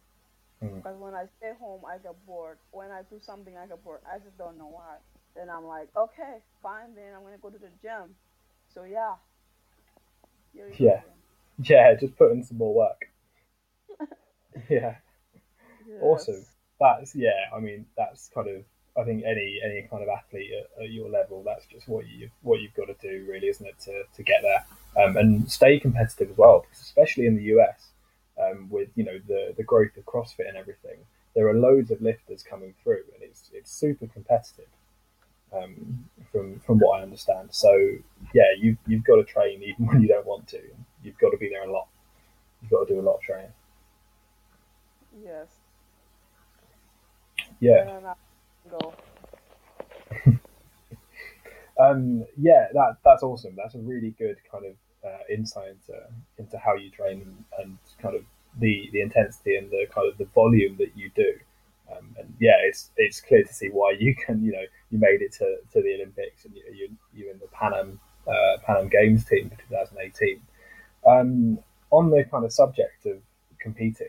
Mm. 0.63 0.77
Because 0.77 0.99
when 0.99 1.15
I 1.15 1.27
stay 1.39 1.53
home, 1.59 1.83
I 1.87 1.99
get 1.99 2.15
bored. 2.27 2.59
When 2.73 2.91
I 2.91 3.03
do 3.11 3.19
something, 3.25 3.57
I 3.57 3.67
get 3.67 3.83
bored. 3.85 4.01
I 4.07 4.19
just 4.19 4.37
don't 4.39 4.59
know 4.59 4.69
why. 4.69 4.97
Then 5.37 5.49
I'm 5.49 5.65
like, 5.67 5.89
okay, 5.97 6.39
fine. 6.63 6.95
Then 6.95 7.15
I'm 7.17 7.23
gonna 7.23 7.39
go 7.41 7.51
to 7.51 7.59
the 7.59 7.71
gym. 7.83 8.15
So 8.75 8.85
yeah, 8.85 9.15
Yeah. 10.79 11.03
Yeah, 11.63 11.95
just 11.95 12.17
put 12.17 12.33
in 12.33 12.43
some 12.45 12.59
more 12.59 12.75
work. 12.75 13.07
Yeah, 14.69 14.97
Yes. 15.89 16.01
awesome. 16.03 16.45
That's 16.81 17.15
yeah. 17.15 17.49
I 17.55 17.61
mean, 17.61 17.87
that's 17.97 18.29
kind 18.35 18.49
of 18.49 18.65
I 18.97 19.05
think 19.05 19.25
any 19.25 19.61
any 19.65 19.87
kind 19.91 20.03
of 20.03 20.09
athlete 20.09 20.51
at, 20.53 20.85
at 20.85 20.91
your 20.91 21.09
level, 21.09 21.43
that's 21.45 21.67
just 21.67 21.89
what 21.89 22.07
you 22.07 22.29
what 22.43 22.61
you've 22.61 22.75
got 22.75 22.87
to 22.87 22.97
do, 23.01 23.27
really, 23.29 23.49
isn't 23.49 23.67
it, 23.67 23.79
to, 23.81 24.03
to 24.15 24.23
get 24.23 24.43
there 24.43 24.67
um, 25.03 25.17
and 25.17 25.51
stay 25.51 25.79
competitive 25.81 26.31
as 26.31 26.37
well, 26.37 26.61
because 26.61 26.81
especially 26.83 27.27
in 27.27 27.37
the 27.37 27.45
US, 27.57 27.89
um, 28.41 28.69
with 28.71 28.89
you 28.95 29.05
know 29.05 29.19
the 29.27 29.55
the 29.57 29.63
growth 29.63 29.97
of 29.97 30.05
CrossFit 30.05 30.49
and 30.49 30.57
everything, 30.57 30.99
there 31.35 31.49
are 31.49 31.55
loads 31.55 31.91
of 31.91 32.03
lifters 32.03 32.43
coming 32.43 32.75
through, 32.83 33.03
and 33.15 33.23
it's 33.23 33.51
it's 33.53 33.71
super 33.71 34.07
competitive. 34.07 34.69
Um, 35.55 36.09
from 36.31 36.61
from 36.61 36.79
what 36.79 37.01
I 37.01 37.03
understand, 37.03 37.49
so 37.53 37.75
yeah, 38.35 38.55
you 38.59 38.77
you've 38.87 39.05
got 39.05 39.17
to 39.17 39.25
train 39.25 39.63
even 39.63 39.87
when 39.87 40.01
you 40.01 40.09
don't 40.09 40.27
want 40.27 40.49
to. 40.49 40.61
You've 41.03 41.19
got 41.19 41.31
to 41.31 41.37
be 41.37 41.49
there 41.49 41.65
a 41.69 41.73
lot. 41.73 41.89
You've 42.61 42.71
got 42.71 42.87
to 42.87 42.95
do 42.95 43.01
a 43.01 43.03
lot 43.03 43.17
of 43.17 43.21
training. 43.23 43.53
Yes. 45.23 45.49
Yeah. 47.61 48.15
And 48.73 48.81
then 48.81 48.91
I 48.91 50.25
go. 50.25 50.39
Um, 51.81 52.25
yeah, 52.39 52.69
that 52.75 52.97
that's 53.05 53.23
awesome. 53.23 53.55
That's 53.57 53.75
a 53.75 53.79
really 53.79 54.11
good 54.19 54.37
kind 54.51 54.67
of 54.67 54.75
uh, 55.05 55.23
insight 55.31 55.71
into 55.71 56.01
into 56.39 56.59
how 56.59 56.75
you 56.75 56.91
train 56.91 57.23
and, 57.23 57.45
and 57.59 57.79
kind 58.01 58.15
of 58.15 58.23
the 58.61 58.89
the 58.93 59.01
intensity 59.01 59.57
and 59.57 59.71
the 59.71 59.87
kind 59.93 60.11
of 60.11 60.19
the 60.19 60.27
volume 60.27 60.77
that 60.79 60.97
you 60.97 61.11
do. 61.15 61.33
Um, 61.91 62.15
and 62.19 62.35
yeah, 62.41 62.57
it's 62.63 62.91
it's 62.97 63.21
clear 63.21 63.43
to 63.43 63.53
see 63.53 63.69
why 63.69 63.95
you 63.99 64.15
can 64.15 64.45
you 64.45 64.53
know 64.53 64.65
you 64.91 64.99
made 64.99 65.23
it 65.23 65.33
to, 65.39 65.57
to 65.73 65.83
the 65.83 65.95
Olympics 65.95 66.45
and 66.45 66.55
you 66.55 66.63
you 66.73 66.89
you 67.15 67.31
in 67.31 67.39
the 67.39 67.49
Pan 67.49 67.73
Am 67.75 68.01
uh, 68.29 68.59
Pan 68.65 68.77
Am 68.77 68.89
Games 68.89 69.25
team 69.25 69.51
for 69.51 69.57
2018. 69.69 70.41
Um, 71.05 71.59
on 71.91 72.11
the 72.11 72.25
kind 72.31 72.45
of 72.45 72.53
subject 72.53 73.07
of 73.07 73.19
competing. 73.61 74.09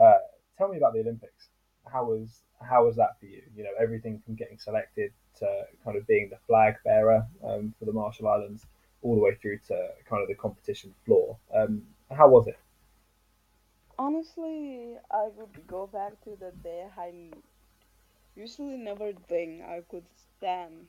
Uh, 0.00 0.14
tell 0.58 0.68
me 0.68 0.76
about 0.76 0.92
the 0.94 1.00
Olympics. 1.00 1.48
How 1.90 2.04
was 2.04 2.40
how 2.68 2.84
was 2.86 2.96
that 2.96 3.18
for 3.20 3.26
you? 3.26 3.42
You 3.56 3.64
know, 3.64 3.70
everything 3.80 4.20
from 4.24 4.34
getting 4.34 4.58
selected 4.58 5.12
to 5.38 5.64
kind 5.84 5.96
of 5.96 6.06
being 6.06 6.30
the 6.30 6.38
flag 6.46 6.76
bearer 6.84 7.26
um, 7.44 7.74
for 7.78 7.84
the 7.86 7.92
Marshall 7.92 8.28
Islands, 8.28 8.66
all 9.02 9.14
the 9.14 9.20
way 9.20 9.34
through 9.34 9.58
to 9.68 9.88
kind 10.08 10.22
of 10.22 10.28
the 10.28 10.34
competition 10.34 10.94
floor. 11.04 11.38
Um, 11.54 11.82
how 12.10 12.28
was 12.28 12.46
it? 12.48 12.58
Honestly, 13.98 14.96
I 15.10 15.28
would 15.28 15.66
go 15.66 15.86
back 15.86 16.20
to 16.22 16.36
the 16.36 16.52
day 16.52 16.88
I 16.96 17.30
usually 18.34 18.76
never 18.76 19.12
think 19.12 19.62
I 19.62 19.80
could 19.88 20.06
stand 20.14 20.88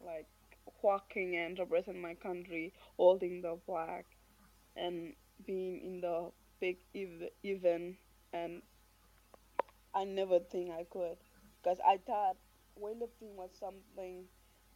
like 0.00 0.28
walking 0.82 1.36
and 1.36 1.58
represent 1.58 1.98
my 1.98 2.14
country, 2.14 2.72
holding 2.96 3.40
the 3.42 3.56
flag, 3.66 4.04
and 4.76 5.14
being 5.44 5.80
in 5.80 6.00
the 6.00 6.30
big 6.60 6.78
ev- 6.94 7.30
event. 7.44 7.96
And 8.32 8.62
I 9.94 10.04
never 10.04 10.38
think 10.40 10.70
I 10.70 10.84
could, 10.84 11.16
because 11.62 11.80
I 11.86 11.98
thought 11.98 12.36
weightlifting 12.78 13.34
was 13.34 13.50
something 13.58 14.26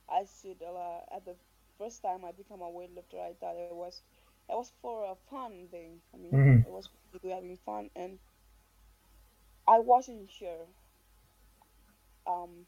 I 0.08 0.24
should 0.24 0.62
uh, 0.62 1.00
at 1.14 1.24
the 1.24 1.36
first 1.78 2.02
time 2.02 2.24
I 2.24 2.32
became 2.32 2.60
a 2.62 2.70
weightlifter. 2.70 3.20
I 3.20 3.34
thought 3.34 3.56
it 3.56 3.66
was 3.66 3.94
it 4.40 4.46
was 4.48 4.64
for 4.72 4.96
a 4.98 5.06
fun 5.14 5.60
thing. 5.62 5.96
I 6.08 6.10
mean, 6.12 6.32
Mhm. 6.32 6.64
it 6.64 6.70
was 6.70 6.88
having 7.22 7.56
fun, 7.56 7.90
and 7.94 8.18
I 9.66 9.78
wasn't 9.80 10.30
sure 10.30 10.68
um 12.26 12.66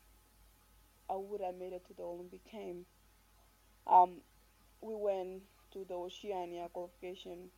I 1.11 1.17
would 1.17 1.41
have 1.41 1.55
made 1.57 1.73
it 1.73 1.85
to 1.87 1.95
the 1.95 2.03
Olympic 2.03 2.45
game. 2.45 2.87
Um, 3.87 4.23
we 4.81 4.95
went 4.95 5.45
to 5.73 5.85
the 5.85 5.95
Oceania 5.95 6.69
qualification 6.73 7.51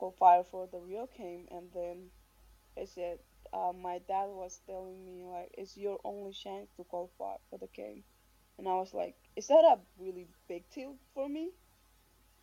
qualifier 0.00 0.44
for 0.44 0.66
the 0.66 0.80
Rio 0.80 1.06
game, 1.06 1.46
and 1.50 1.72
then 1.72 2.10
I 2.76 2.84
said, 2.84 3.18
uh, 3.52 3.72
my 3.72 3.98
dad 4.08 4.26
was 4.28 4.60
telling 4.66 5.04
me 5.04 5.24
like, 5.24 5.50
it's 5.56 5.76
your 5.76 5.98
only 6.04 6.32
chance 6.32 6.70
to 6.76 6.84
qualify 6.84 7.36
for 7.50 7.58
the 7.58 7.68
game, 7.74 8.04
and 8.58 8.68
I 8.68 8.74
was 8.74 8.92
like, 8.94 9.16
is 9.36 9.48
that 9.48 9.64
a 9.64 9.78
really 9.98 10.28
big 10.48 10.64
deal 10.70 10.96
for 11.14 11.28
me? 11.28 11.52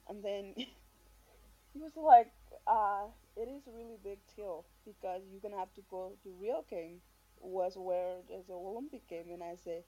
And 0.07 0.23
then 0.23 0.53
he 1.73 1.79
was 1.79 1.95
like, 1.95 2.31
uh, 2.67 3.07
it 3.35 3.47
is 3.49 3.67
a 3.67 3.71
really 3.71 3.97
big 4.03 4.19
deal 4.35 4.65
because 4.85 5.21
you're 5.29 5.41
gonna 5.41 5.57
have 5.59 5.73
to 5.75 5.81
go 5.89 6.13
to 6.23 6.29
Rio 6.39 6.63
game 6.69 7.01
was 7.39 7.75
where 7.77 8.17
there's 8.27 8.49
an 8.49 8.55
Olympic 8.55 9.07
game, 9.07 9.27
and 9.31 9.43
I 9.43 9.55
said, 9.55 9.83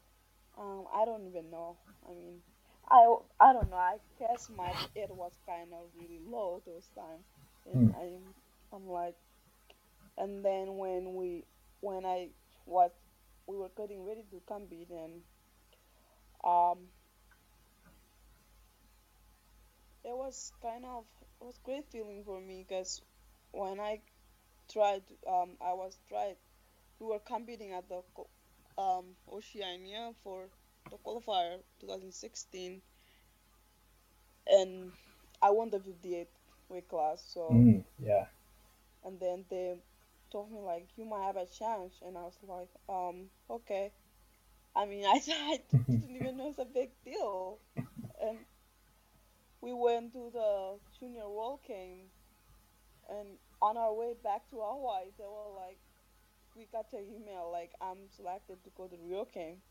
um, 0.57 0.85
I 0.93 1.05
don't 1.05 1.27
even 1.27 1.49
know. 1.51 1.77
I 2.07 2.13
mean, 2.13 2.41
I 2.89 3.15
I 3.39 3.53
don't 3.53 3.69
know. 3.69 3.77
I 3.77 3.97
guess 4.19 4.49
my 4.49 4.75
it 4.95 5.09
was 5.11 5.33
kind 5.45 5.73
of 5.73 5.89
really 5.95 6.19
low 6.25 6.61
those 6.65 6.89
times, 6.95 7.25
Hmm. 7.73 7.89
and 7.91 7.91
I'm 7.95 8.33
I'm 8.73 8.87
like, 8.87 9.15
and 10.17 10.43
then 10.45 10.77
when 10.77 11.15
we 11.15 11.45
when 11.81 12.05
I 12.05 12.29
was 12.65 12.91
we 13.47 13.57
were 13.57 13.71
getting 13.75 14.05
ready 14.05 14.23
to 14.31 14.41
compete, 14.47 14.89
and 14.89 15.21
um, 16.43 16.89
it 20.03 20.15
was 20.15 20.51
kind 20.61 20.85
of 20.85 21.05
it 21.41 21.43
was 21.45 21.57
great 21.63 21.85
feeling 21.91 22.23
for 22.23 22.39
me 22.39 22.65
because 22.67 23.01
when 23.51 23.79
I 23.79 24.01
tried, 24.71 25.03
um, 25.27 25.57
I 25.61 25.73
was 25.73 25.97
tried. 26.07 26.37
We 26.99 27.07
were 27.07 27.19
competing 27.19 27.71
at 27.73 27.87
the 27.89 28.01
um 28.77 29.15
Oceania 29.31 30.13
for 30.23 30.49
the 30.89 30.97
qualifier 30.97 31.59
2016 31.79 32.81
and 34.47 34.91
I 35.41 35.51
won 35.51 35.69
the 35.69 35.79
58 35.79 36.29
weight 36.69 36.87
class. 36.87 37.23
So, 37.33 37.65
Mm, 37.65 37.83
yeah. 37.99 38.27
and 39.03 39.19
then 39.19 39.45
they 39.49 39.75
told 40.31 40.51
me 40.51 40.59
like 40.59 40.89
you 40.97 41.05
might 41.05 41.25
have 41.25 41.37
a 41.37 41.45
chance, 41.45 42.01
and 42.05 42.17
I 42.17 42.23
was 42.23 42.39
like, 42.43 42.69
um, 42.89 43.29
okay. 43.49 43.93
I 44.75 44.85
mean, 44.85 45.05
I, 45.07 45.19
I 45.27 45.59
didn't 45.99 46.15
even 46.15 46.37
know 46.37 46.49
it's 46.49 46.59
a 46.59 46.65
big 46.65 46.91
deal, 47.03 47.59
and 48.21 48.39
we 49.61 49.73
went 49.73 50.11
to 50.13 50.29
the 50.31 50.79
junior 50.99 51.29
world 51.29 51.61
game, 51.67 52.09
and 53.09 53.37
on 53.61 53.77
our 53.77 53.93
way 53.93 54.13
back 54.23 54.47
to 54.49 54.57
Hawaii, 54.57 55.11
they 55.17 55.25
were 55.25 55.53
like, 55.55 55.79
we 56.55 56.67
got 56.71 56.91
an 56.93 57.05
email 57.05 57.49
like 57.51 57.71
I'm 57.81 58.09
selected 58.09 58.63
to 58.63 58.69
go 58.75 58.87
to 58.87 58.97
Rio 58.97 59.25
game, 59.25 59.61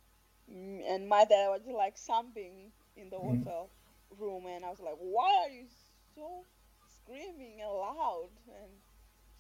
Mm, 0.51 0.83
and 0.88 1.09
my 1.09 1.25
dad 1.25 1.49
was 1.49 1.62
like 1.66 1.96
something 1.96 2.73
in 2.96 3.11
the 3.11 3.18
Mm. 3.23 3.46
hotel 3.46 3.70
room, 4.18 4.46
and 4.46 4.64
I 4.64 4.70
was 4.70 4.81
like, 4.81 4.96
"Why 4.99 5.44
are 5.46 5.51
you 5.51 5.66
so 6.14 6.44
screaming 6.87 7.61
and 7.62 7.70
loud 7.73 8.31
and 8.49 8.73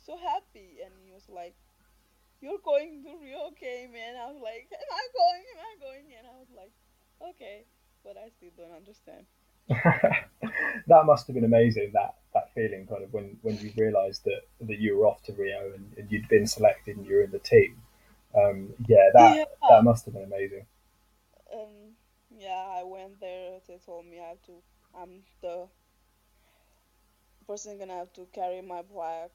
so 0.04 0.16
happy?" 0.16 0.78
And 0.84 0.94
he 1.04 1.12
was 1.12 1.28
like, 1.28 1.56
"You're 2.40 2.58
going 2.64 3.04
to 3.04 3.18
Rio 3.20 3.50
game," 3.58 3.94
and 3.96 4.18
I 4.18 4.26
was 4.32 4.40
like, 4.42 4.68
"Am 4.72 4.90
I 4.92 5.06
going? 5.14 5.44
Am 5.54 5.60
I 5.60 5.74
going?" 5.80 6.06
And 6.18 6.26
I 6.26 6.36
was 6.38 6.50
like, 6.56 6.72
"Okay," 7.30 7.66
but 8.04 8.16
I 8.16 8.28
still 8.30 8.52
don't 8.56 8.76
understand. 8.76 9.26
that 9.68 11.06
must 11.06 11.26
have 11.26 11.34
been 11.34 11.44
amazing. 11.44 11.90
That 11.94 12.16
that 12.34 12.52
feeling, 12.54 12.86
kind 12.86 13.04
of 13.04 13.12
when 13.12 13.38
when 13.42 13.56
you 13.58 13.72
realised 13.76 14.24
that 14.24 14.42
that 14.60 14.78
you 14.78 14.96
were 14.98 15.06
off 15.06 15.22
to 15.24 15.32
Rio 15.32 15.72
and, 15.74 15.92
and 15.96 16.10
you'd 16.10 16.28
been 16.28 16.46
selected 16.46 16.96
and 16.96 17.06
you 17.06 17.16
were 17.16 17.22
in 17.22 17.30
the 17.30 17.38
team. 17.38 17.82
Um, 18.34 18.74
yeah, 18.86 19.10
that 19.14 19.36
Yeah, 19.36 19.44
that 19.68 19.84
must 19.84 20.04
have 20.06 20.14
been 20.14 20.24
amazing. 20.24 20.66
um, 21.52 21.96
yeah, 22.30 22.66
I 22.78 22.82
went 22.84 23.20
there. 23.20 23.60
They 23.66 23.78
told 23.84 24.06
me 24.06 24.20
I 24.20 24.28
have 24.28 24.42
to. 24.42 24.52
I'm 24.96 25.22
the 25.42 25.68
person 27.46 27.78
gonna 27.78 27.94
have 27.98 28.12
to 28.14 28.26
carry 28.32 28.62
my 28.62 28.82
flag, 28.82 29.30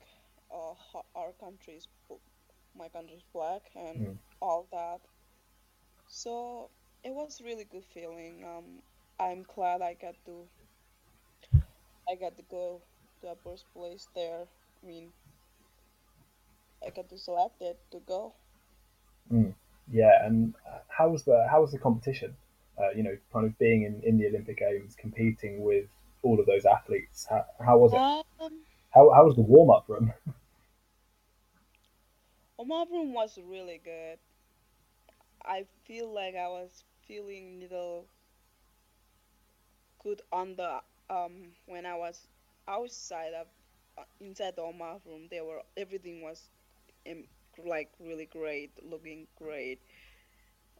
uh, 0.51 0.73
our 1.15 1.33
country's, 1.33 1.87
my 2.75 2.89
country's 2.89 3.23
black 3.33 3.63
and 3.75 3.99
Mm. 3.99 4.17
all 4.41 4.67
that. 4.71 5.01
So 6.07 6.71
it 7.03 7.11
was 7.13 7.41
really 7.41 7.63
good 7.65 7.85
feeling. 7.85 8.43
Um, 8.43 8.81
I'm 9.19 9.43
glad 9.43 9.81
I 9.81 9.93
got 9.93 10.15
to 10.25 10.49
I 12.09 12.15
got 12.15 12.35
to 12.37 12.43
go 12.43 12.83
to 13.21 13.27
a 13.29 13.35
first 13.35 13.71
place 13.71 14.07
there. 14.15 14.47
I 14.81 14.85
mean, 14.85 15.13
I 16.85 16.89
got 16.89 17.09
to 17.09 17.17
select 17.17 17.61
it 17.61 17.79
to 17.91 17.99
go. 17.99 18.35
Mm. 19.31 19.55
Yeah, 19.91 20.25
and 20.25 20.55
how 20.87 21.09
was 21.09 21.23
the 21.25 21.47
how 21.49 21.61
was 21.61 21.71
the 21.71 21.79
competition? 21.79 22.35
Uh, 22.79 22.89
you 22.95 23.03
know, 23.03 23.17
kind 23.31 23.45
of 23.45 23.57
being 23.59 23.83
in, 23.83 24.01
in 24.03 24.17
the 24.17 24.27
Olympic 24.27 24.57
Games, 24.57 24.95
competing 24.95 25.63
with 25.63 25.85
all 26.23 26.39
of 26.39 26.45
those 26.45 26.65
athletes. 26.65 27.25
How, 27.29 27.45
how 27.65 27.77
was 27.77 27.93
it? 27.93 28.03
Um, 28.39 28.65
How, 28.93 29.11
how 29.13 29.25
was 29.25 29.35
the 29.35 29.41
warm 29.41 29.69
up 29.71 29.85
room? 29.89 30.13
room 32.73 33.03
was 33.03 33.29
really 33.37 33.69
good. 33.69 34.17
I 35.45 35.65
feel 35.83 36.11
like 36.11 36.35
I 36.35 36.47
was 36.47 36.83
feeling 37.05 37.59
little 37.59 38.07
good 40.01 40.21
on 40.31 40.55
the 40.55 40.81
um 41.09 41.53
when 41.65 41.85
I 41.85 41.95
was 41.95 42.27
outside 42.67 43.33
of 43.33 43.47
uh, 43.97 44.03
inside 44.19 44.55
the 44.55 44.61
Oma 44.61 44.99
room. 45.05 45.27
There 45.29 45.43
were 45.43 45.61
everything 45.75 46.21
was 46.21 46.49
um, 47.09 47.23
like 47.63 47.89
really 47.99 48.25
great, 48.25 48.71
looking 48.83 49.27
great. 49.35 49.79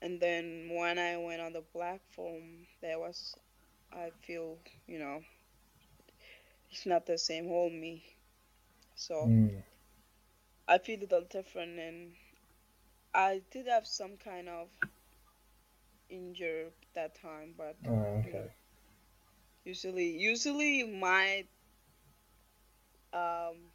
And 0.01 0.19
then 0.19 0.69
when 0.73 0.97
I 0.97 1.17
went 1.17 1.41
on 1.41 1.53
the 1.53 1.61
platform, 1.61 2.67
there 2.81 2.99
was 2.99 3.35
I 3.91 4.11
feel 4.21 4.59
you 4.87 4.99
know 4.99 5.21
it's 6.69 6.85
not 6.85 7.05
the 7.05 7.17
same 7.17 7.47
whole 7.47 7.69
me. 7.69 8.03
So 8.95 9.29
Mm. 9.29 9.63
I 10.67 10.77
feel 10.77 10.99
a 10.99 11.01
little 11.01 11.21
different, 11.23 11.79
and 11.79 12.15
I 13.13 13.41
did 13.49 13.67
have 13.67 13.87
some 13.87 14.17
kind 14.17 14.47
of 14.49 14.69
injury 16.09 16.71
that 16.93 17.15
time, 17.15 17.53
but 17.57 17.77
Oh, 17.87 18.23
you 18.23 18.33
know 18.33 18.43
okay. 18.43 18.55
usually 19.63 20.09
usually 20.17 20.83
my 20.83 21.45
um 23.13 23.71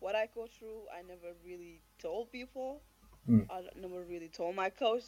what 0.00 0.14
I 0.14 0.28
go 0.34 0.46
through, 0.46 0.86
I 0.96 1.02
never 1.02 1.32
really 1.44 1.82
told 1.98 2.30
people. 2.32 2.82
Mm. 3.28 3.48
I 3.50 3.62
never 3.76 4.02
really 4.04 4.28
told 4.28 4.54
my 4.56 4.70
coach 4.70 5.04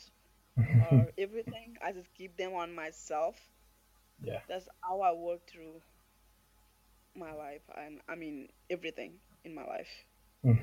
or 0.79 1.11
everything. 1.18 1.77
I 1.83 1.92
just 1.92 2.14
keep 2.14 2.37
them 2.37 2.55
on 2.55 2.75
myself. 2.75 3.37
yeah. 4.23 4.40
That's 4.49 4.68
how 4.83 5.01
I 5.01 5.12
work 5.12 5.47
through 5.47 5.83
my 7.14 7.33
life, 7.33 7.62
and 7.77 8.01
I 8.09 8.14
mean 8.14 8.49
everything 8.70 9.20
in 9.44 9.55
my 9.55 9.64
life. 9.64 10.07
Mm. 10.44 10.59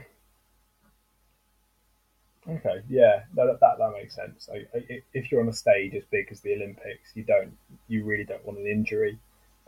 Okay. 2.50 2.82
Yeah. 2.90 3.24
That, 3.36 3.58
that 3.62 3.78
that 3.78 3.92
makes 3.94 4.16
sense. 4.16 4.50
If 5.14 5.32
you're 5.32 5.42
on 5.42 5.50
a 5.50 5.54
stage 5.54 5.94
as 5.96 6.04
big 6.06 6.28
as 6.32 6.42
the 6.42 6.54
Olympics, 6.56 7.12
you 7.16 7.24
don't 7.24 7.56
you 7.88 8.04
really 8.04 8.24
don't 8.24 8.46
want 8.46 8.60
an 8.60 8.68
injury, 8.68 9.20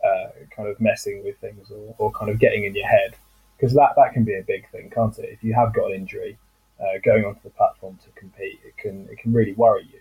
uh, 0.03 0.29
kind 0.55 0.67
of 0.69 0.79
messing 0.81 1.23
with 1.23 1.37
things 1.37 1.71
or, 1.71 1.95
or 1.97 2.11
kind 2.11 2.31
of 2.31 2.39
getting 2.39 2.65
in 2.65 2.75
your 2.75 2.87
head 2.87 3.15
because 3.57 3.73
that 3.75 3.93
that 3.95 4.13
can 4.13 4.23
be 4.23 4.35
a 4.37 4.43
big 4.43 4.69
thing, 4.71 4.89
can't 4.89 5.17
it? 5.19 5.29
If 5.31 5.43
you 5.43 5.53
have 5.53 5.73
got 5.73 5.87
an 5.87 5.93
injury, 5.95 6.37
uh, 6.79 6.99
going 7.03 7.25
onto 7.25 7.41
the 7.43 7.51
platform 7.51 7.97
to 8.03 8.09
compete, 8.19 8.59
it 8.65 8.75
can 8.77 9.07
it 9.11 9.19
can 9.19 9.33
really 9.33 9.53
worry 9.53 9.87
you. 9.91 9.99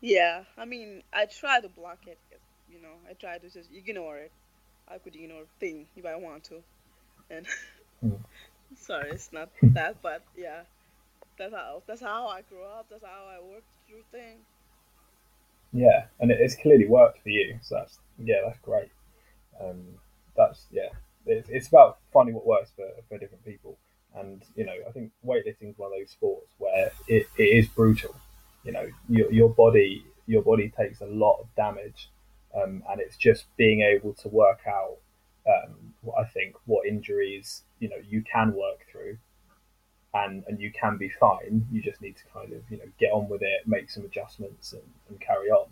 Yeah, 0.00 0.44
I 0.58 0.64
mean 0.64 1.02
I 1.12 1.26
try 1.26 1.60
to 1.60 1.68
block 1.68 2.00
it, 2.06 2.18
You 2.68 2.82
know, 2.82 2.96
I 3.08 3.14
try 3.14 3.38
to 3.38 3.48
just 3.48 3.70
ignore 3.72 4.18
it. 4.18 4.32
I 4.88 4.98
could 4.98 5.14
ignore 5.16 5.44
thing 5.60 5.86
if 5.96 6.04
I 6.04 6.16
want 6.16 6.44
to, 6.44 6.62
and 7.30 7.46
Mm. 8.04 8.18
Sorry, 8.76 9.10
it's 9.10 9.32
not 9.32 9.50
that, 9.62 10.02
but 10.02 10.22
yeah, 10.36 10.62
that's 11.38 11.54
how 11.54 11.82
that's 11.86 12.00
how 12.00 12.28
I 12.28 12.42
grew 12.42 12.64
up. 12.64 12.86
That's 12.90 13.04
how 13.04 13.26
I 13.28 13.40
worked 13.42 13.66
through 13.88 14.02
things. 14.10 14.44
Yeah, 15.72 16.06
and 16.20 16.30
it, 16.30 16.38
it's 16.40 16.56
clearly 16.56 16.86
worked 16.86 17.22
for 17.22 17.28
you. 17.28 17.58
So 17.62 17.76
that's 17.76 17.98
yeah, 18.18 18.36
that's 18.44 18.58
great. 18.60 18.90
Um, 19.60 19.84
that's 20.36 20.66
yeah, 20.70 20.88
it's, 21.26 21.48
it's 21.48 21.68
about 21.68 21.98
finding 22.12 22.34
what 22.34 22.46
works 22.46 22.70
for, 22.74 22.88
for 23.08 23.18
different 23.18 23.44
people. 23.44 23.78
And 24.14 24.42
you 24.54 24.64
know, 24.64 24.74
I 24.88 24.92
think 24.92 25.12
weightlifting 25.24 25.70
is 25.70 25.78
one 25.78 25.92
of 25.92 25.98
those 25.98 26.10
sports 26.10 26.52
where 26.58 26.90
it, 27.08 27.26
it 27.36 27.42
is 27.42 27.68
brutal. 27.68 28.14
You 28.64 28.72
know, 28.72 28.88
your, 29.08 29.30
your 29.30 29.48
body 29.48 30.04
your 30.26 30.42
body 30.42 30.72
takes 30.76 31.00
a 31.00 31.06
lot 31.06 31.38
of 31.40 31.54
damage, 31.54 32.10
um, 32.54 32.82
and 32.90 33.00
it's 33.00 33.16
just 33.16 33.44
being 33.56 33.82
able 33.82 34.14
to 34.14 34.28
work 34.28 34.60
out. 34.66 34.96
Um, 35.46 35.94
I 36.18 36.24
think 36.24 36.56
what 36.64 36.86
injuries 36.86 37.62
you 37.78 37.88
know 37.88 37.96
you 38.08 38.22
can 38.22 38.54
work 38.54 38.86
through, 38.90 39.18
and 40.24 40.44
and 40.46 40.60
you 40.60 40.70
can 40.72 40.96
be 40.96 41.08
fine. 41.08 41.66
You 41.70 41.82
just 41.82 42.00
need 42.00 42.16
to 42.16 42.24
kind 42.32 42.52
of 42.52 42.62
you 42.70 42.78
know 42.78 42.88
get 42.98 43.12
on 43.12 43.28
with 43.28 43.42
it, 43.42 43.66
make 43.66 43.90
some 43.90 44.04
adjustments, 44.04 44.72
and, 44.72 44.82
and 45.08 45.20
carry 45.20 45.48
on. 45.48 45.66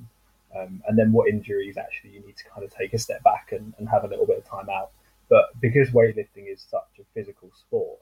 Um, 0.56 0.82
and 0.86 0.96
then 0.96 1.10
what 1.10 1.28
injuries 1.28 1.76
actually 1.76 2.10
you 2.10 2.20
need 2.20 2.36
to 2.36 2.44
kind 2.44 2.64
of 2.64 2.72
take 2.72 2.92
a 2.94 2.98
step 2.98 3.24
back 3.24 3.48
and, 3.50 3.74
and 3.78 3.88
have 3.88 4.04
a 4.04 4.06
little 4.06 4.26
bit 4.26 4.38
of 4.38 4.44
time 4.44 4.68
out. 4.70 4.92
But 5.28 5.46
because 5.60 5.90
weightlifting 5.90 6.52
is 6.52 6.64
such 6.70 7.00
a 7.00 7.04
physical 7.12 7.50
sport 7.58 7.98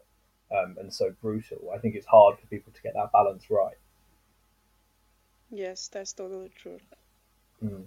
um, 0.55 0.76
and 0.78 0.92
so 0.92 1.14
brutal, 1.22 1.70
I 1.74 1.78
think 1.78 1.94
it's 1.94 2.07
hard 2.07 2.38
for 2.38 2.46
people 2.48 2.72
to 2.74 2.83
get 2.83 2.92
that 2.94 3.11
balance 3.12 3.44
right. 3.50 3.76
Yes, 5.50 5.88
that's 5.88 6.12
totally 6.12 6.50
true. 6.55 6.81
Mm. 7.64 7.85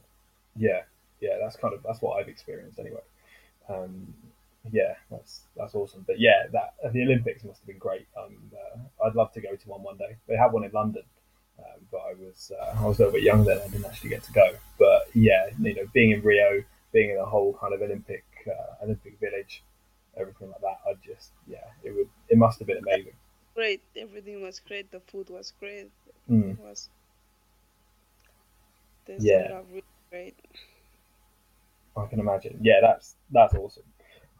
Yeah, 0.55 0.81
yeah, 1.19 1.37
that's 1.39 1.57
kind 1.57 1.73
of 1.73 1.83
that's 1.83 2.01
what 2.01 2.19
I've 2.19 2.29
experienced 2.29 2.79
anyway. 2.79 3.01
Um, 3.69 4.13
yeah, 4.71 4.95
that's 5.12 5.41
that's 5.56 5.75
awesome. 5.75 6.04
But 6.08 6.19
yeah, 6.19 6.47
that 6.51 6.75
the 6.93 7.04
Olympics 7.04 7.43
must 7.43 7.60
have 7.62 7.67
been 7.67 7.78
great. 7.78 8.08
Um, 8.17 8.38
uh, 8.54 9.06
I'd 9.06 9.15
love 9.15 9.32
to 9.34 9.41
go 9.41 9.56
to 9.56 9.69
one 9.69 9.84
one 9.84 9.97
day. 9.97 10.15
They 10.28 10.36
have 10.36 10.54
one 10.54 10.63
in 10.63 10.71
London, 10.71 11.04
um, 11.60 11.82
but 11.91 11.99
I 11.99 12.13
was 12.13 12.51
uh, 12.60 12.75
I 12.80 12.86
was 12.86 12.99
a 12.99 13.04
little 13.04 13.13
bit 13.13 13.23
young 13.23 13.43
then. 13.43 13.60
I 13.60 13.67
didn't 13.67 13.86
actually 13.86 14.10
get 14.10 14.23
to 14.23 14.32
go. 14.34 14.51
But 14.80 15.08
yeah, 15.13 15.49
you 15.60 15.75
know, 15.75 15.88
being 15.93 16.12
in 16.12 16.21
Rio, 16.21 16.63
being 16.91 17.12
in 17.12 17.17
the 17.17 17.25
whole 17.25 17.54
kind 17.54 17.73
of 17.73 17.82
Olympic 17.82 18.23
uh, 18.47 18.84
Olympic 18.84 19.19
Village, 19.19 19.63
everything 20.17 20.49
like 20.49 20.62
that. 20.62 20.80
I 20.88 20.93
just 21.06 21.32
yeah, 21.47 21.65
it 21.84 21.91
would 21.91 22.10
it 22.30 22.38
must 22.38 22.60
have 22.60 22.67
been 22.67 22.78
amazing. 22.78 23.13
Great, 23.54 23.82
everything 23.95 24.41
was 24.41 24.60
great. 24.60 24.91
The 24.91 24.99
food 24.99 25.30
was 25.30 25.54
great. 25.60 25.89
Mm. 26.30 26.51
It 26.51 26.60
was. 26.60 26.89
Yeah. 29.19 29.62
really 29.69 29.84
great. 30.10 30.36
I 31.97 32.06
can 32.08 32.19
imagine. 32.19 32.60
Yeah, 32.62 32.82
that's 32.82 33.15
that's 33.32 33.54
awesome. 33.54 33.84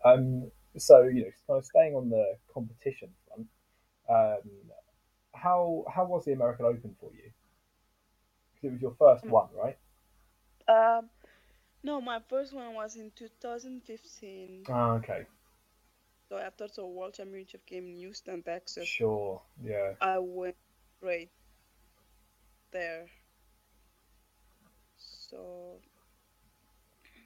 Um, 0.06 0.52
so 0.78 1.04
you 1.04 1.24
know, 1.26 1.32
kind 1.48 1.58
of 1.60 1.66
staying 1.66 1.96
on 1.96 2.10
the 2.10 2.38
competition 2.54 3.10
front, 3.28 3.48
um, 4.10 4.50
how 5.34 5.86
how 5.94 6.06
was 6.06 6.26
the 6.26 6.34
American 6.34 6.66
Open 6.66 6.96
for 7.00 7.12
you? 7.14 7.32
'Cause 8.56 8.64
it 8.66 8.72
was 8.74 8.82
your 8.82 8.96
first 8.96 9.26
Mm. 9.26 9.30
one, 9.30 9.50
right? 9.54 9.78
Um, 10.68 11.10
no, 11.84 12.02
my 12.02 12.20
first 12.22 12.54
one 12.54 12.74
was 12.76 12.96
in 12.96 13.12
2015. 13.12 14.70
Ah, 14.70 14.96
okay, 14.98 15.26
So 16.30 16.38
after 16.38 16.68
the 16.68 16.86
World 16.86 17.16
Championship 17.16 17.66
game 17.66 17.88
in 17.88 17.96
Houston, 17.96 18.44
Texas, 18.44 18.88
sure, 18.88 19.42
yeah, 19.64 19.94
I 20.00 20.20
went 20.20 20.56
straight 20.98 21.32
there. 22.72 23.10
So, 24.98 25.82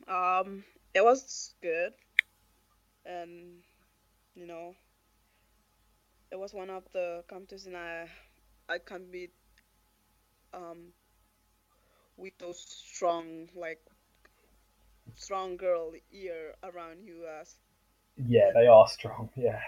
um, 0.07 0.63
it 0.93 1.03
was 1.03 1.53
good, 1.61 1.93
and 3.09 3.63
you 4.35 4.47
know, 4.47 4.75
it 6.31 6.39
was 6.39 6.53
one 6.53 6.69
of 6.69 6.83
the 6.93 7.23
competitions 7.29 7.75
I 7.75 8.09
I 8.69 8.79
compete 8.79 9.33
um 10.53 10.93
with 12.17 12.37
those 12.39 12.59
strong 12.59 13.49
like 13.55 13.81
strong 15.15 15.57
girl 15.57 15.93
here 16.09 16.55
around 16.63 17.03
you 17.05 17.25
US, 17.25 17.59
yeah. 18.17 18.51
They 18.53 18.67
are 18.67 18.87
strong. 18.87 19.29
Yeah, 19.37 19.61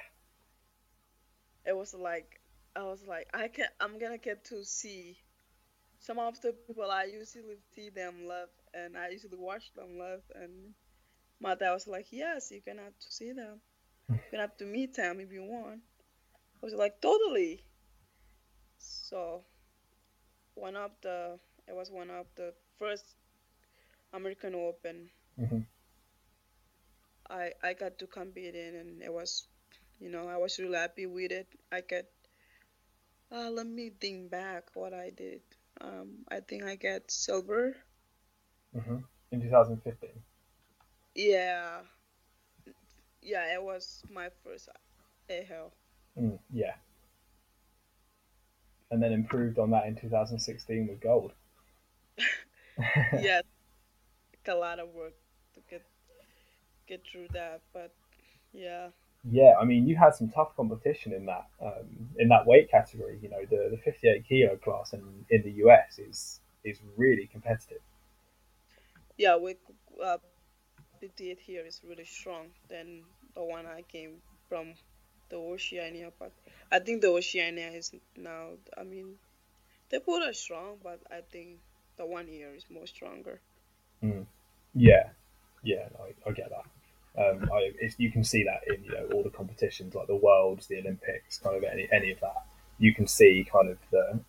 it 1.65 1.75
was 1.75 1.93
like 1.93 2.41
I 2.75 2.83
was 2.83 3.05
like 3.07 3.27
I 3.33 3.47
can 3.49 3.67
I'm 3.81 3.99
gonna 3.99 4.17
get 4.17 4.45
to 4.45 4.63
see 4.65 5.17
some 5.99 6.19
of 6.19 6.41
the 6.41 6.53
people 6.53 6.89
I 6.91 7.05
usually 7.05 7.57
see 7.75 7.89
them 7.89 8.27
live 8.27 8.49
and 8.73 8.97
I 8.97 9.09
usually 9.09 9.37
watch 9.37 9.73
them 9.75 9.97
live 9.99 10.23
and 10.35 10.73
my 11.41 11.55
dad 11.55 11.73
was 11.73 11.87
like 11.87 12.07
yes 12.11 12.51
you 12.51 12.61
can 12.61 12.77
have 12.79 12.97
to 12.99 13.11
see 13.11 13.33
them. 13.33 13.61
You 14.25 14.31
can 14.31 14.39
have 14.41 14.57
to 14.57 14.65
meet 14.65 14.95
them 14.95 15.19
if 15.21 15.31
you 15.31 15.43
want. 15.43 15.81
I 16.61 16.65
was 16.65 16.73
like 16.75 17.01
totally. 17.01 17.65
So 18.79 19.45
one 20.55 20.77
of 20.77 20.91
the 21.01 21.39
it 21.67 21.75
was 21.75 21.91
one 21.91 22.09
of 22.11 22.27
the 22.35 22.53
first 22.79 23.15
American 24.13 24.55
Open. 24.55 25.11
Hmm 25.37 25.61
I 27.29 27.53
I 27.63 27.73
got 27.73 27.97
to 27.99 28.07
compete 28.07 28.55
in 28.55 28.75
and 28.75 29.01
it 29.01 29.11
was 29.13 29.47
you 29.99 30.09
know 30.09 30.27
I 30.27 30.37
was 30.37 30.59
really 30.59 30.77
happy 30.77 31.07
with 31.07 31.31
it. 31.31 31.47
I 31.71 31.81
get. 31.81 32.11
uh, 33.31 33.49
let 33.49 33.65
me 33.67 33.89
think 33.89 34.29
back 34.29 34.69
what 34.75 34.93
I 34.93 35.09
did. 35.09 35.41
Um 35.81 36.25
I 36.29 36.41
think 36.41 36.63
I 36.63 36.75
got 36.75 37.11
silver. 37.11 37.75
Hmm 38.73 39.05
in 39.31 39.41
2015. 39.41 40.23
Yeah 41.15 41.81
yeah 43.21 43.53
it 43.53 43.61
was 43.61 44.03
my 44.09 44.29
first 44.43 44.69
AHL 45.29 45.73
Mm, 46.17 46.39
yeah, 46.51 46.75
and 48.91 49.01
then 49.01 49.11
improved 49.11 49.57
on 49.57 49.71
that 49.71 49.85
in 49.87 49.95
2016 49.95 50.87
with 50.87 50.99
gold. 51.01 51.33
yeah 53.11 53.41
a 54.47 54.55
lot 54.55 54.79
of 54.79 54.89
work 54.93 55.13
to 55.53 55.61
get 55.69 55.83
get 56.87 57.01
through 57.05 57.27
that 57.33 57.61
but 57.73 57.93
yeah 58.53 58.89
Yeah, 59.23 59.53
I 59.61 59.65
mean, 59.65 59.87
you 59.87 59.95
had 59.95 60.15
some 60.15 60.29
tough 60.29 60.55
competition 60.55 61.13
in 61.13 61.25
that 61.27 61.47
um, 61.61 62.09
in 62.17 62.27
that 62.29 62.45
weight 62.47 62.69
category. 62.71 63.19
You 63.21 63.29
know, 63.29 63.41
the, 63.49 63.69
the 63.71 63.77
58 63.77 64.25
kilo 64.27 64.55
class 64.57 64.93
in, 64.93 65.25
in 65.29 65.43
the 65.43 65.51
US 65.65 65.99
is 65.99 66.39
is 66.63 66.79
really 66.97 67.27
competitive. 67.27 67.81
yeah 69.17 69.35
we 69.37 69.55
uh, 70.03 70.17
58 71.01 71.39
here 71.39 71.65
is 71.65 71.81
really 71.87 72.05
strong 72.05 72.47
than 72.69 73.03
the 73.35 73.43
one 73.43 73.65
I 73.65 73.81
came 73.81 74.21
from 74.47 74.73
the 75.29 75.37
Oceania 75.37 76.11
but 76.19 76.31
I 76.71 76.79
think 76.79 77.01
the 77.01 77.09
Oceania 77.09 77.69
is 77.71 77.91
now 78.15 78.51
I 78.77 78.83
mean 78.83 79.15
they 79.89 79.99
both 79.99 80.23
are 80.23 80.33
strong 80.33 80.77
but 80.83 80.99
I 81.11 81.21
think 81.31 81.59
the 81.97 82.05
one 82.05 82.27
here 82.27 82.53
is 82.55 82.65
more 82.69 82.87
stronger 82.87 83.41
Mm. 84.03 84.25
Yeah, 84.73 85.09
yeah, 85.63 85.87
I, 85.99 86.29
I 86.29 86.33
get 86.33 86.49
that. 86.49 86.65
Um, 87.21 87.49
I, 87.53 87.71
you 87.97 88.11
can 88.11 88.23
see 88.23 88.45
that 88.45 88.73
in 88.73 88.83
you 88.83 88.91
know 88.91 89.09
all 89.13 89.23
the 89.23 89.29
competitions 89.29 89.95
like 89.95 90.07
the 90.07 90.15
Worlds, 90.15 90.67
the 90.67 90.79
Olympics, 90.79 91.39
kind 91.39 91.57
of 91.57 91.63
any 91.63 91.87
any 91.91 92.11
of 92.11 92.19
that. 92.21 92.45
You 92.79 92.95
can 92.95 93.05
see 93.05 93.45
kind 93.51 93.69
of 93.69 93.77
the 93.91 94.19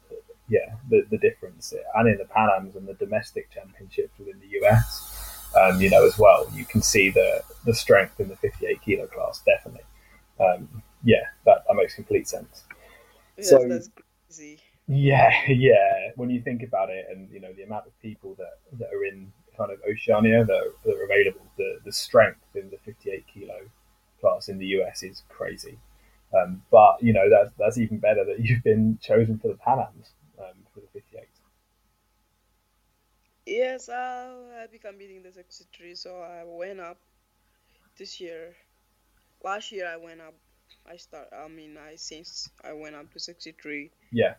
yeah 0.49 0.75
the, 0.91 1.07
the 1.11 1.19
difference, 1.19 1.73
and 1.95 2.09
in 2.09 2.19
the 2.19 2.25
Pan 2.25 2.49
Ams 2.57 2.75
and 2.75 2.87
the 2.87 2.95
domestic 2.95 3.51
championships 3.51 4.19
within 4.19 4.41
the 4.41 4.67
US, 4.67 5.12
um, 5.61 5.81
you 5.81 5.91
know 5.91 6.07
as 6.07 6.19
well. 6.19 6.49
You 6.53 6.65
can 6.65 6.83
see 6.83 7.11
the 7.11 7.43
the 7.65 7.75
strength 7.75 8.21
in 8.21 8.29
the 8.29 8.37
58 8.37 8.81
kilo 8.83 9.07
class 9.07 9.43
definitely. 9.45 9.83
Um, 10.41 10.83
yeah, 11.05 11.25
that, 11.47 11.65
that 11.67 11.75
makes 11.75 11.95
complete 11.95 12.29
sense. 12.29 12.65
yes 13.37 13.51
So 13.51 13.69
that's 13.69 13.91
crazy 14.29 14.59
Yeah, 14.87 15.31
yeah. 15.49 16.11
When 16.17 16.31
you 16.31 16.41
think 16.43 16.63
about 16.63 16.91
it, 16.91 17.07
and 17.11 17.31
you 17.31 17.41
know 17.41 17.53
the 17.53 17.63
amount 17.63 17.87
of 17.87 17.99
people 18.01 18.35
that, 18.39 18.59
that 18.79 18.89
are 18.93 19.05
in 19.05 19.33
kind 19.57 19.71
of 19.71 19.79
Oceania 19.89 20.45
that 20.45 20.57
are, 20.57 20.73
that 20.85 20.97
are 20.97 21.05
available, 21.05 21.47
the 21.57 21.79
the 21.85 21.93
strength 21.93 22.41
in 22.55 22.71
the 22.71 22.79
58 22.85 23.25
kilo 23.33 23.59
class 24.21 24.49
in 24.49 24.59
the 24.59 24.67
US 24.79 25.03
is 25.03 25.23
crazy. 25.29 25.79
Um, 26.35 26.63
but 26.71 27.03
you 27.03 27.13
know 27.13 27.29
that's 27.29 27.53
that's 27.59 27.79
even 27.79 27.99
better 27.99 28.25
that 28.25 28.41
you've 28.41 28.63
been 28.63 28.99
chosen 29.03 29.39
for 29.39 29.49
the 29.49 29.57
Pan 29.57 29.79
Ams 29.81 30.13
um, 30.39 30.57
for 30.73 30.81
the 30.81 30.87
58. 30.93 31.29
Yes 33.47 33.89
I'll, 33.89 34.47
I'll 34.61 34.69
be 34.69 34.79
competing 34.79 35.23
the 35.23 35.33
63 35.33 35.95
so 35.95 36.21
I 36.21 36.45
went 36.45 36.81
up 36.81 36.99
this 37.99 38.21
year 38.21 38.55
last 39.45 39.73
year 39.73 39.89
I 39.93 39.97
went 39.97 40.21
up 40.21 40.35
I 40.87 40.97
start 40.97 41.29
I 41.33 41.49
mean 41.49 41.77
I 41.77 41.97
since 41.97 42.49
I 42.65 42.73
went 42.73 42.97
up 42.97 43.13
to 43.13 43.21
63 43.21 43.91
Yeah, 44.11 44.35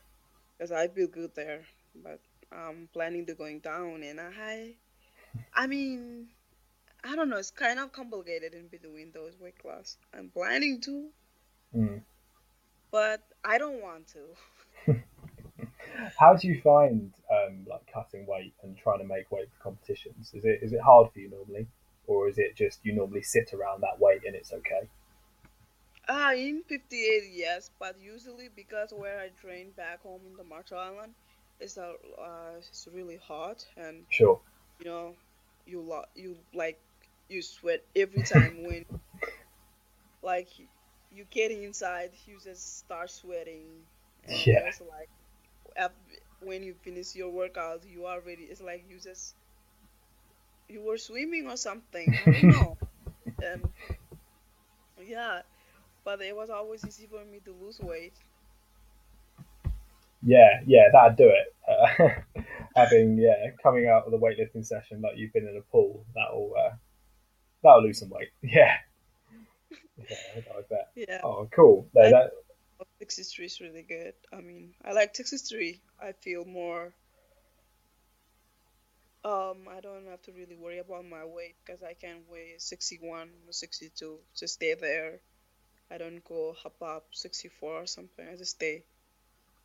because 0.58 0.72
I 0.72 0.88
feel 0.88 1.08
good 1.08 1.32
there. 1.36 1.62
But 1.96 2.20
I'm 2.52 2.90
planning 2.94 3.26
to 3.28 3.34
going 3.34 3.60
down, 3.60 4.04
and 4.04 4.20
I, 4.20 4.74
I 5.54 5.68
mean, 5.68 6.28
I 7.04 7.16
don't 7.16 7.30
know. 7.30 7.38
It's 7.38 7.52
kind 7.52 7.80
of 7.80 7.92
complicated 7.92 8.54
in 8.54 8.68
between 8.68 9.12
those 9.12 9.34
weight 9.40 9.60
class. 9.60 9.98
I'm 10.14 10.30
planning 10.30 10.82
to, 10.82 11.10
mm. 11.76 12.02
but 12.92 13.22
I 13.44 13.58
don't 13.58 13.82
want 13.82 14.08
to. 14.14 14.96
How 16.18 16.36
do 16.36 16.48
you 16.48 16.62
find 16.62 17.14
um, 17.32 17.66
like 17.70 17.88
cutting 17.92 18.26
weight 18.26 18.56
and 18.64 18.78
trying 18.78 19.00
to 19.00 19.06
make 19.06 19.32
weight 19.32 19.50
for 19.52 19.64
competitions? 19.64 20.34
Is 20.34 20.46
it 20.46 20.60
is 20.64 20.74
it 20.74 20.82
hard 20.82 21.12
for 21.12 21.20
you 21.20 21.30
normally, 21.30 21.68
or 22.08 22.28
is 22.30 22.38
it 22.38 22.56
just 22.56 22.86
you 22.86 22.94
normally 22.94 23.24
sit 23.24 23.54
around 23.54 23.82
that 23.82 24.00
weight 24.00 24.24
and 24.26 24.36
it's 24.36 24.54
okay? 24.54 24.90
Ah, 26.08 26.34
in 26.34 26.64
58, 26.64 27.30
yes, 27.32 27.70
but 27.80 28.00
usually 28.00 28.48
because 28.50 28.94
where 28.94 29.20
I 29.20 29.30
train 29.30 29.72
back 29.74 30.02
home 30.02 30.26
in 30.26 30.36
the 30.38 30.44
Marshall 30.44 30.78
Island, 30.80 31.16
it's 31.60 31.78
a, 31.78 31.96
uh, 32.18 32.56
it's 32.58 32.88
really 32.92 33.18
hot 33.18 33.66
and 33.76 34.08
Sure. 34.10 34.42
you 34.80 34.86
know, 34.86 35.18
you 35.66 35.82
lo- 35.82 36.06
you 36.16 36.46
like 36.54 36.82
you 37.30 37.42
sweat 37.42 37.82
every 37.96 38.24
time 38.24 38.64
when 38.66 38.86
like 40.22 40.50
you 41.10 41.26
get 41.26 41.52
inside, 41.52 42.12
you 42.26 42.40
just 42.40 42.80
start 42.80 43.10
sweating, 43.10 43.86
and 44.24 44.46
Yeah. 44.46 44.64
it's 44.66 44.82
like 44.82 45.10
when 46.42 46.64
you 46.64 46.74
finish 46.84 47.16
your 47.16 47.30
workout, 47.30 47.84
you 47.86 48.06
already 48.06 48.44
it's 48.44 48.62
like 48.62 48.86
you 48.90 49.00
just 49.00 49.36
you 50.68 50.82
were 50.82 50.98
swimming 50.98 51.48
or 51.48 51.58
something. 51.58 52.18
I 52.26 52.32
don't 52.32 52.44
know. 52.44 52.78
And 53.44 53.70
yeah, 55.08 55.42
but 56.04 56.22
it 56.22 56.36
was 56.36 56.50
always 56.50 56.86
easy 56.86 57.08
for 57.08 57.24
me 57.26 57.40
to 57.46 57.56
lose 57.62 57.80
weight. 57.80 58.14
Yeah, 60.26 60.62
yeah, 60.66 60.88
that'd 60.92 61.18
do 61.18 61.30
it. 61.30 61.54
Uh, 61.68 62.42
having 62.76 63.18
yeah, 63.18 63.52
coming 63.62 63.88
out 63.88 64.06
of 64.06 64.12
the 64.12 64.18
weightlifting 64.18 64.66
session 64.66 65.02
like 65.02 65.18
you've 65.18 65.34
been 65.34 65.48
in 65.48 65.58
a 65.58 65.72
pool, 65.72 66.06
that'll 66.16 66.54
uh, 66.58 66.76
that'll 67.62 67.84
lose 67.84 68.00
some 68.00 68.10
weight. 68.10 68.30
Yeah, 68.42 68.78
yeah, 69.98 70.42
I 70.58 70.62
bet. 70.70 70.92
Yeah, 70.96 71.20
Oh, 71.24 71.48
cool. 71.54 71.88
No, 71.94 72.10
that 72.10 72.32
think 73.00 73.12
63 73.12 73.46
is 73.46 73.62
really 73.62 73.84
good. 73.84 74.14
I 74.32 74.42
mean, 74.42 74.74
I 74.84 74.94
like 74.94 75.16
63. 75.16 75.82
I 76.02 76.12
feel 76.14 76.46
more. 76.46 76.94
Um, 79.26 79.68
I 79.70 79.80
don't 79.80 80.08
have 80.10 80.22
to 80.24 80.32
really 80.34 80.58
worry 80.58 80.80
about 80.80 81.06
my 81.06 81.24
weight 81.24 81.56
because 81.66 81.82
I 81.82 81.94
can 81.94 82.18
weigh 82.30 82.56
61 82.58 83.30
or 83.48 83.54
62. 83.54 84.18
Just 84.36 84.56
stay 84.56 84.76
there. 84.80 85.20
I 85.90 85.98
don't 85.98 86.24
go 86.24 86.56
hop 86.62 86.82
up 86.82 87.06
64 87.12 87.70
or 87.70 87.86
something. 87.86 88.28
I 88.28 88.36
just 88.36 88.52
stay 88.52 88.84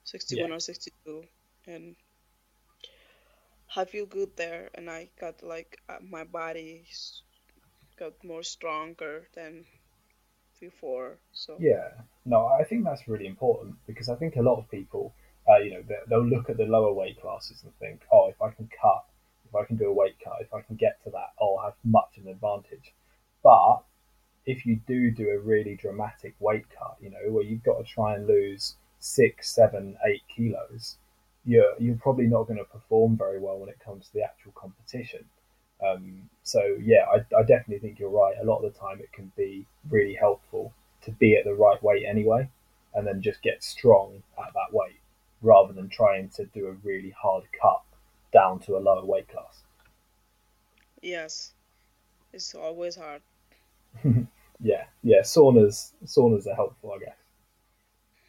61 0.05 0.49
yeah, 0.49 0.57
or 0.57 0.61
62, 0.61 1.25
and 1.67 1.97
I 3.75 3.85
feel 3.85 4.07
good 4.07 4.37
there. 4.37 4.71
And 4.75 4.89
I 4.89 5.11
got 5.21 5.43
like 5.43 5.81
uh, 5.89 5.99
my 6.03 6.25
body 6.25 6.87
got 7.99 8.13
more 8.23 8.43
stronger 8.43 9.27
than 9.35 9.65
before. 10.61 11.19
So 11.33 11.57
yeah. 11.59 11.89
No, 12.25 12.47
I 12.47 12.65
think 12.65 12.85
that's 12.85 13.09
really 13.09 13.27
important 13.27 13.77
because 13.87 14.09
I 14.09 14.17
think 14.17 14.37
a 14.37 14.43
lot 14.43 14.59
of 14.59 14.71
people, 14.71 15.15
uh, 15.49 15.59
you 15.59 15.71
know, 15.73 15.83
they- 15.83 16.05
they'll 16.09 16.25
look 16.25 16.51
at 16.51 16.57
the 16.57 16.67
lower 16.67 16.93
weight 16.93 17.21
classes 17.21 17.63
and 17.63 17.75
think, 17.79 18.07
oh, 18.13 18.29
if 18.29 18.41
I 18.43 18.51
can 18.51 18.69
cut, 18.69 19.05
if 19.49 19.55
I 19.55 19.65
can 19.65 19.77
do 19.77 19.89
a 19.89 19.93
weight 19.93 20.17
cut, 20.23 20.41
if 20.41 20.53
I 20.53 20.61
can 20.63 20.77
get 20.77 21.03
to 21.05 21.11
that, 21.11 21.33
I'll 21.41 21.59
have 21.65 21.75
much 21.85 22.19
of 22.19 22.27
an 22.27 22.33
advantage. 22.33 22.93
But 23.43 23.83
if 24.45 24.67
you 24.67 24.77
do 24.77 25.11
do 25.11 25.31
a 25.31 25.39
really 25.39 25.75
dramatic 25.77 26.35
weight 26.39 26.69
cut, 26.71 26.97
you 27.01 27.11
know, 27.11 27.31
where 27.31 27.45
you've 27.45 27.63
got 27.63 27.79
to 27.79 27.85
try 27.85 28.15
and 28.15 28.27
lose 28.27 28.77
six, 28.99 29.51
seven, 29.51 29.97
eight 30.07 30.23
kilos, 30.29 30.99
you're 31.45 31.75
you're 31.79 31.97
probably 31.97 32.27
not 32.27 32.47
going 32.47 32.59
to 32.59 32.65
perform 32.65 33.17
very 33.17 33.39
well 33.39 33.59
when 33.59 33.69
it 33.69 33.79
comes 33.81 34.07
to 34.07 34.13
the 34.15 34.23
actual 34.23 34.53
competition. 34.53 35.25
Um, 35.87 36.29
so 36.43 36.77
yeah, 36.81 37.05
I, 37.13 37.17
I 37.37 37.43
definitely 37.43 37.79
think 37.79 37.99
you're 37.99 38.11
right. 38.11 38.35
A 38.41 38.45
lot 38.45 38.63
of 38.65 38.73
the 38.73 38.79
time, 38.79 39.01
it 39.01 39.13
can 39.13 39.31
be 39.37 39.67
really 39.91 40.15
helpful 40.15 40.73
to 41.03 41.11
be 41.13 41.37
at 41.37 41.45
the 41.45 41.55
right 41.55 41.83
weight 41.83 42.05
anyway, 42.07 42.49
and 42.95 43.07
then 43.07 43.23
just 43.23 43.43
get 43.43 43.63
strong 43.63 44.23
at 44.39 44.53
that 44.55 44.73
weight 44.73 45.01
rather 45.43 45.73
than 45.73 45.89
trying 45.89 46.29
to 46.31 46.47
do 46.47 46.67
a 46.67 46.73
really 46.87 47.11
hard 47.11 47.45
cut 47.61 47.83
down 48.33 48.59
to 48.61 48.77
a 48.77 48.81
lower 48.81 49.05
weight 49.05 49.29
class. 49.29 49.63
yes, 51.03 51.53
it's 52.33 52.55
always 52.55 52.97
hard. 52.97 53.23
Yeah, 54.61 54.85
yeah. 55.05 55.21
Saunas, 55.23 55.93
saunas 56.05 56.47
are 56.49 56.55
helpful, 56.55 56.93
I 56.93 56.99
guess. 56.99 57.17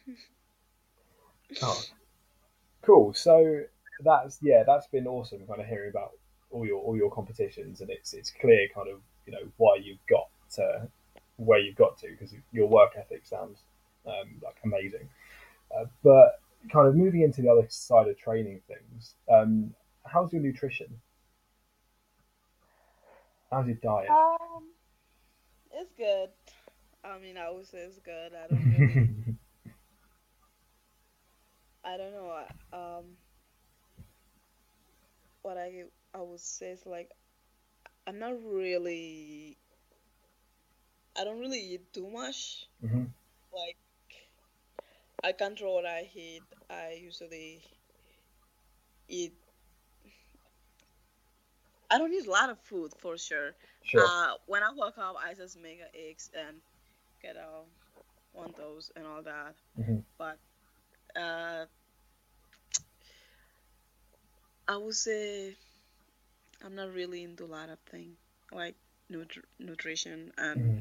Oh, 1.62 1.82
cool. 2.82 3.12
So 3.14 3.62
that's 4.04 4.38
yeah, 4.42 4.62
that's 4.66 4.86
been 4.86 5.06
awesome. 5.06 5.46
Kind 5.46 5.60
of 5.60 5.66
hearing 5.66 5.90
about 5.90 6.12
all 6.50 6.66
your 6.66 6.80
all 6.80 6.96
your 6.96 7.10
competitions, 7.10 7.80
and 7.80 7.90
it's 7.90 8.12
it's 8.12 8.30
clear 8.30 8.68
kind 8.74 8.88
of 8.88 9.00
you 9.26 9.32
know 9.32 9.50
why 9.56 9.76
you've 9.82 10.04
got 10.08 10.28
to 10.54 10.88
where 11.36 11.58
you've 11.58 11.76
got 11.76 11.98
to 11.98 12.08
because 12.10 12.34
your 12.52 12.68
work 12.68 12.92
ethic 12.96 13.24
sounds 13.24 13.60
um, 14.06 14.40
like 14.42 14.56
amazing. 14.64 15.08
Uh, 15.74 15.84
but 16.02 16.40
kind 16.72 16.86
of 16.88 16.94
moving 16.94 17.22
into 17.22 17.42
the 17.42 17.48
other 17.48 17.66
side 17.68 18.08
of 18.08 18.18
training 18.18 18.60
things, 18.68 19.14
um, 19.32 19.72
how's 20.04 20.32
your 20.32 20.42
nutrition? 20.42 20.88
How's 23.50 23.66
your 23.66 23.76
diet? 23.76 24.10
Um, 24.10 24.68
it's 25.72 25.92
good. 25.96 26.30
I 27.02 27.18
mean, 27.18 27.36
I 27.38 27.50
would 27.50 27.66
say 27.66 27.78
it's 27.78 27.98
good. 27.98 28.32
I 28.34 28.46
don't 28.48 28.78
really, 28.78 29.10
I 31.84 31.96
don't 31.96 32.12
know. 32.12 32.42
Um, 32.72 33.04
what 35.42 35.56
I 35.56 35.84
I 36.14 36.20
would 36.20 36.40
say 36.40 36.70
it's 36.70 36.86
like 36.86 37.10
I'm 38.06 38.18
not 38.18 38.34
really. 38.44 39.58
I 41.16 41.24
don't 41.24 41.38
really 41.40 41.60
eat 41.60 41.92
too 41.92 42.08
much. 42.08 42.66
hmm 42.80 43.04
Like 43.52 43.76
I 45.24 45.32
control 45.32 45.76
what 45.76 45.86
I 45.86 46.10
eat. 46.14 46.42
I 46.68 46.92
usually 47.02 47.62
eat. 49.08 49.34
I 51.90 51.98
don't 51.98 52.12
eat 52.12 52.26
a 52.26 52.30
lot 52.30 52.50
of 52.50 52.58
food 52.60 52.92
for 52.98 53.16
sure. 53.18 53.54
Sure. 53.82 54.04
Uh, 54.04 54.34
when 54.46 54.62
I 54.62 54.70
wake 54.74 54.98
up, 54.98 55.16
I 55.22 55.34
just 55.34 55.58
make 55.58 55.80
eggs 55.94 56.30
and 56.34 56.56
get 57.22 57.36
out 57.36 57.66
one 58.32 58.52
those 58.56 58.90
and 58.96 59.06
all 59.06 59.22
that. 59.22 59.54
hmm 59.76 60.00
But 60.18 60.38
uh, 61.16 61.66
I 64.68 64.76
would 64.78 64.94
say 64.94 65.56
I'm 66.64 66.74
not 66.74 66.92
really 66.92 67.22
into 67.22 67.44
a 67.44 67.46
lot 67.46 67.68
of 67.68 67.78
things 67.80 68.16
like 68.52 68.76
nutri- 69.10 69.44
nutrition 69.58 70.32
and 70.38 70.72
hmm 70.72 70.80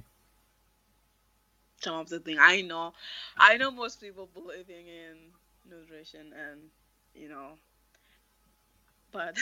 some 1.81 1.95
of 1.95 2.09
the 2.09 2.19
thing 2.19 2.37
I 2.39 2.61
know. 2.61 2.93
I 3.37 3.57
know 3.57 3.71
most 3.71 3.99
people 4.01 4.27
believing 4.33 4.87
in 4.87 5.17
nutrition 5.69 6.33
and 6.33 6.69
you 7.13 7.29
know, 7.29 7.57
but 9.11 9.37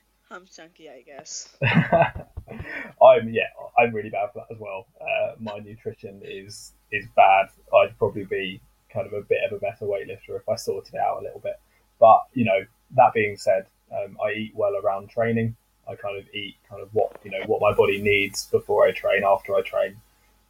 I'm 0.30 0.46
chunky, 0.46 0.88
I 0.90 1.02
guess. 1.02 1.48
I'm 1.62 3.28
yeah, 3.30 3.48
I'm 3.78 3.94
really 3.94 4.10
bad 4.10 4.30
for 4.32 4.40
that 4.48 4.54
as 4.54 4.60
well. 4.60 4.86
Uh, 5.00 5.34
my 5.38 5.58
nutrition 5.58 6.20
is 6.24 6.72
is 6.92 7.06
bad. 7.16 7.46
I'd 7.74 7.96
probably 7.98 8.24
be 8.24 8.60
kind 8.92 9.06
of 9.06 9.12
a 9.12 9.22
bit 9.22 9.38
of 9.44 9.56
a 9.56 9.60
better 9.60 9.86
weightlifter 9.86 10.36
if 10.38 10.48
I 10.48 10.56
sorted 10.56 10.94
it 10.94 11.00
out 11.00 11.20
a 11.20 11.24
little 11.24 11.40
bit. 11.40 11.60
But 11.98 12.22
you 12.34 12.44
know, 12.44 12.60
that 12.96 13.12
being 13.14 13.36
said, 13.36 13.66
um, 13.92 14.16
I 14.24 14.32
eat 14.32 14.52
well 14.54 14.76
around 14.76 15.10
training. 15.10 15.56
I 15.88 15.94
kind 15.94 16.18
of 16.18 16.24
eat 16.34 16.56
kind 16.68 16.82
of 16.82 16.88
what 16.92 17.16
you 17.24 17.30
know 17.30 17.44
what 17.46 17.60
my 17.60 17.72
body 17.72 18.00
needs 18.00 18.46
before 18.46 18.86
I 18.86 18.92
train, 18.92 19.22
after 19.24 19.54
I 19.54 19.62
train, 19.62 19.96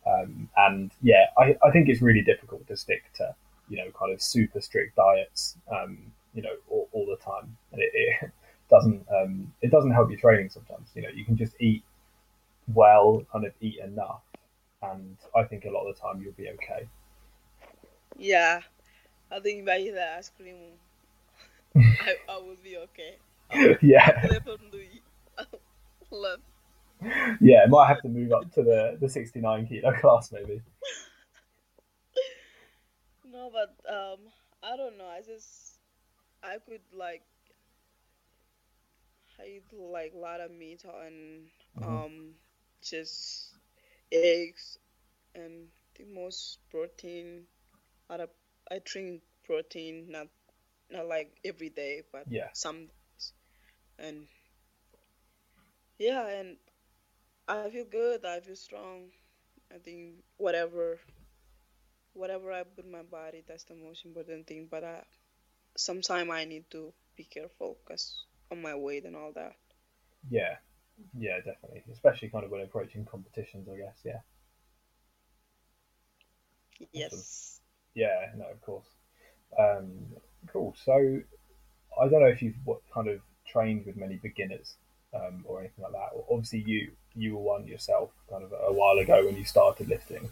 um, 0.06 0.48
and 0.56 0.90
yeah, 1.02 1.26
I, 1.38 1.56
I 1.62 1.70
think 1.70 1.88
it's 1.88 2.00
really 2.00 2.22
difficult 2.22 2.66
to 2.68 2.76
stick 2.76 3.02
to 3.16 3.34
you 3.68 3.76
know 3.76 3.90
kind 3.98 4.12
of 4.12 4.22
super 4.22 4.60
strict 4.60 4.96
diets, 4.96 5.56
um, 5.70 5.98
you 6.34 6.42
know, 6.42 6.54
all, 6.68 6.88
all 6.92 7.06
the 7.06 7.16
time, 7.22 7.56
and 7.72 7.82
it, 7.82 7.90
it 7.92 8.30
doesn't 8.70 9.04
um, 9.10 9.52
it 9.62 9.70
doesn't 9.70 9.92
help 9.92 10.10
your 10.10 10.20
training 10.20 10.48
sometimes. 10.48 10.88
You 10.94 11.02
know, 11.02 11.08
you 11.08 11.24
can 11.24 11.36
just 11.36 11.54
eat 11.60 11.82
well, 12.72 13.24
kind 13.32 13.44
of 13.44 13.52
eat 13.60 13.78
enough, 13.78 14.22
and 14.82 15.16
I 15.36 15.44
think 15.44 15.64
a 15.64 15.70
lot 15.70 15.86
of 15.86 15.94
the 15.94 16.00
time 16.00 16.22
you'll 16.22 16.32
be 16.32 16.48
okay. 16.50 16.88
Yeah, 18.18 18.60
I 19.30 19.40
think 19.40 19.68
I 19.68 19.82
the 19.82 20.16
ice 20.16 20.30
cream, 20.36 20.56
I, 21.76 22.16
I 22.28 22.36
will 22.38 22.56
be 22.62 22.76
okay. 22.76 23.16
yeah, 23.82 24.28
love. 26.10 26.40
yeah, 27.40 27.62
I 27.64 27.66
might 27.68 27.88
have 27.88 28.02
to 28.02 28.08
move 28.08 28.32
up 28.32 28.52
to 28.54 28.62
the 28.62 28.96
the 29.00 29.08
69 29.08 29.66
kilo 29.66 29.92
class 30.00 30.32
maybe. 30.32 30.62
No, 33.24 33.50
but 33.52 33.74
um, 33.92 34.20
I 34.62 34.76
don't 34.76 34.96
know. 34.98 35.06
I 35.08 35.20
just 35.22 35.78
I 36.42 36.58
could 36.58 36.82
like 36.92 37.22
I 39.38 39.46
eat 39.46 39.72
like 39.72 40.12
a 40.14 40.18
lot 40.18 40.40
of 40.40 40.50
meat 40.50 40.84
and 40.84 41.48
hmm 41.78 42.00
um 42.02 42.34
just 42.82 43.54
eggs 44.12 44.78
and 45.34 45.68
the 45.96 46.04
most 46.04 46.58
protein. 46.70 47.46
Out 48.10 48.20
of 48.20 48.30
I 48.70 48.80
drink 48.84 49.22
protein, 49.44 50.10
not 50.10 50.28
not 50.90 51.06
like 51.06 51.38
every 51.44 51.70
day, 51.70 52.02
but 52.12 52.28
Yeah, 52.28 52.48
some 52.52 52.86
days. 52.86 53.05
And 53.98 54.26
yeah, 55.98 56.26
and 56.28 56.56
I 57.48 57.70
feel 57.70 57.84
good. 57.84 58.24
I 58.24 58.40
feel 58.40 58.56
strong. 58.56 59.10
I 59.74 59.78
think 59.78 60.16
whatever 60.36 60.98
whatever 62.14 62.52
I 62.52 62.64
put 62.64 62.84
in 62.84 62.90
my 62.90 63.02
body, 63.02 63.44
that's 63.46 63.64
the 63.64 63.74
most 63.74 64.04
important 64.04 64.46
thing. 64.46 64.68
But 64.70 64.84
I 64.84 65.02
sometime 65.76 66.30
I 66.30 66.44
need 66.44 66.70
to 66.70 66.92
be 67.16 67.24
careful 67.24 67.78
because 67.84 68.24
on 68.50 68.62
my 68.62 68.74
weight 68.74 69.04
and 69.04 69.16
all 69.16 69.32
that. 69.34 69.56
yeah, 70.30 70.56
yeah, 71.18 71.36
definitely. 71.38 71.84
Especially 71.92 72.28
kind 72.28 72.44
of 72.44 72.50
when 72.50 72.62
approaching 72.62 73.04
competitions, 73.04 73.68
I 73.68 73.76
guess. 73.78 74.00
Yeah. 74.04 74.20
Yes. 76.92 77.60
Yeah, 77.94 78.32
no, 78.36 78.46
of 78.50 78.60
course. 78.60 78.86
Um, 79.58 79.88
cool. 80.52 80.74
So, 80.84 80.92
I 82.00 82.08
don't 82.08 82.20
know 82.20 82.26
if 82.26 82.42
you've 82.42 82.56
what 82.64 82.80
kind 82.92 83.08
of 83.08 83.20
trained 83.56 83.86
with 83.86 83.96
many 83.96 84.16
beginners 84.16 84.74
um, 85.14 85.44
or 85.46 85.60
anything 85.60 85.82
like 85.82 85.92
that. 85.92 86.10
Obviously, 86.30 86.62
you 86.66 86.90
you 87.14 87.34
were 87.34 87.42
one 87.42 87.66
yourself, 87.66 88.10
kind 88.30 88.44
of 88.44 88.52
a 88.52 88.72
while 88.72 88.98
ago 88.98 89.24
when 89.24 89.36
you 89.36 89.44
started 89.44 89.88
lifting. 89.88 90.28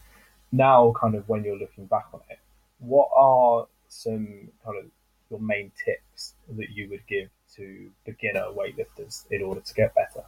Now, 0.52 0.92
kind 1.00 1.14
of 1.14 1.28
when 1.28 1.42
you're 1.44 1.58
looking 1.58 1.86
back 1.86 2.06
on 2.12 2.20
it, 2.28 2.38
what 2.78 3.08
are 3.16 3.66
some 3.88 4.50
kind 4.64 4.78
of 4.78 4.84
your 5.30 5.40
main 5.40 5.72
tips 5.84 6.34
that 6.56 6.70
you 6.70 6.88
would 6.90 7.06
give 7.08 7.28
to 7.56 7.90
beginner 8.04 8.46
weightlifters 8.58 9.24
in 9.30 9.42
order 9.42 9.60
to 9.60 9.74
get 9.74 9.94
better? 9.94 10.24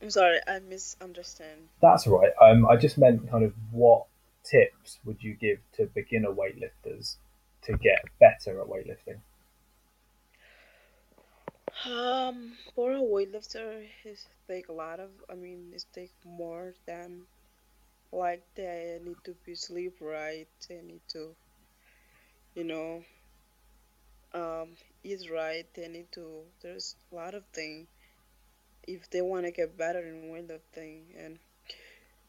I'm 0.00 0.10
sorry, 0.10 0.40
I 0.46 0.58
misunderstand. 0.60 1.68
That's 1.80 2.06
right. 2.06 2.32
Um, 2.40 2.66
I 2.66 2.76
just 2.76 2.96
meant 2.96 3.30
kind 3.30 3.44
of 3.44 3.52
what 3.70 4.06
tips 4.42 4.98
would 5.04 5.22
you 5.22 5.34
give 5.34 5.58
to 5.76 5.86
beginner 5.94 6.30
weightlifters 6.30 7.16
to 7.64 7.76
get 7.76 8.00
better 8.20 8.60
at 8.60 8.66
weightlifting? 8.66 9.18
Um, 11.84 12.56
for 12.74 12.92
a 12.92 13.00
weightlifter, 13.00 13.86
it 14.04 14.18
take 14.48 14.68
a 14.68 14.72
lot 14.72 14.98
of. 14.98 15.10
I 15.30 15.34
mean, 15.34 15.72
it 15.74 15.84
take 15.92 16.12
more 16.24 16.74
than 16.86 17.22
like 18.12 18.42
they 18.54 18.98
need 19.04 19.18
to 19.24 19.34
be 19.44 19.54
sleep 19.54 19.96
right. 20.00 20.48
They 20.68 20.80
need 20.82 21.02
to, 21.08 21.36
you 22.54 22.64
know, 22.64 23.04
um, 24.34 24.68
eat 25.04 25.20
right. 25.32 25.66
They 25.74 25.88
need 25.88 26.10
to. 26.12 26.42
There's 26.62 26.96
a 27.12 27.14
lot 27.14 27.34
of 27.34 27.44
things 27.52 27.86
if 28.86 29.10
they 29.10 29.20
want 29.20 29.44
to 29.44 29.50
get 29.52 29.76
better 29.76 30.00
in 30.00 30.30
weightlifting, 30.32 31.02
and 31.18 31.38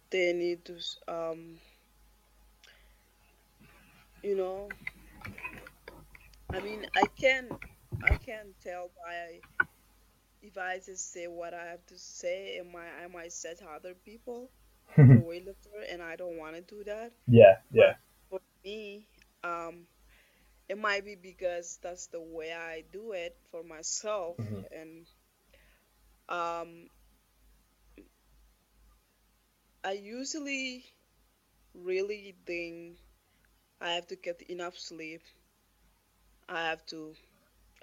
they 0.09 0.33
need 0.33 0.65
to, 0.65 0.79
um, 1.07 1.59
you 4.23 4.35
know. 4.35 4.69
I 6.53 6.59
mean, 6.61 6.85
I 6.95 7.05
can 7.19 7.49
I 8.01 8.15
can't 8.15 8.59
tell 8.61 8.91
by 9.05 9.41
if 10.41 10.57
I 10.57 10.77
just 10.79 11.11
say 11.11 11.27
what 11.27 11.53
I 11.53 11.65
have 11.65 11.85
to 11.87 11.97
say, 11.97 12.57
and 12.57 12.71
might 12.71 12.91
I 13.03 13.07
might 13.07 13.31
set 13.33 13.61
other 13.63 13.93
people 13.95 14.51
the 15.09 15.17
weightlifter, 15.17 15.81
and 15.91 16.01
I 16.01 16.15
don't 16.15 16.37
want 16.37 16.55
to 16.55 16.61
do 16.61 16.83
that. 16.85 17.11
Yeah, 17.27 17.57
yeah. 17.71 17.95
But 18.29 18.41
for 18.41 18.41
me, 18.63 19.07
um, 19.43 19.87
it 20.69 20.77
might 20.77 21.05
be 21.05 21.15
because 21.15 21.79
that's 21.81 22.07
the 22.07 22.21
way 22.21 22.53
I 22.53 22.83
do 22.91 23.11
it 23.13 23.37
for 23.51 23.63
myself, 23.63 24.37
Mhm. 24.37 24.65
and 24.71 25.05
um, 26.29 26.87
I 29.83 29.93
usually 29.93 30.85
really 31.73 32.35
think 32.45 32.97
I 33.81 33.91
have 33.93 34.07
to 34.07 34.15
get 34.15 34.41
enough 34.43 34.77
sleep. 34.77 35.21
I 36.49 36.69
have 36.69 36.85
to 36.87 37.15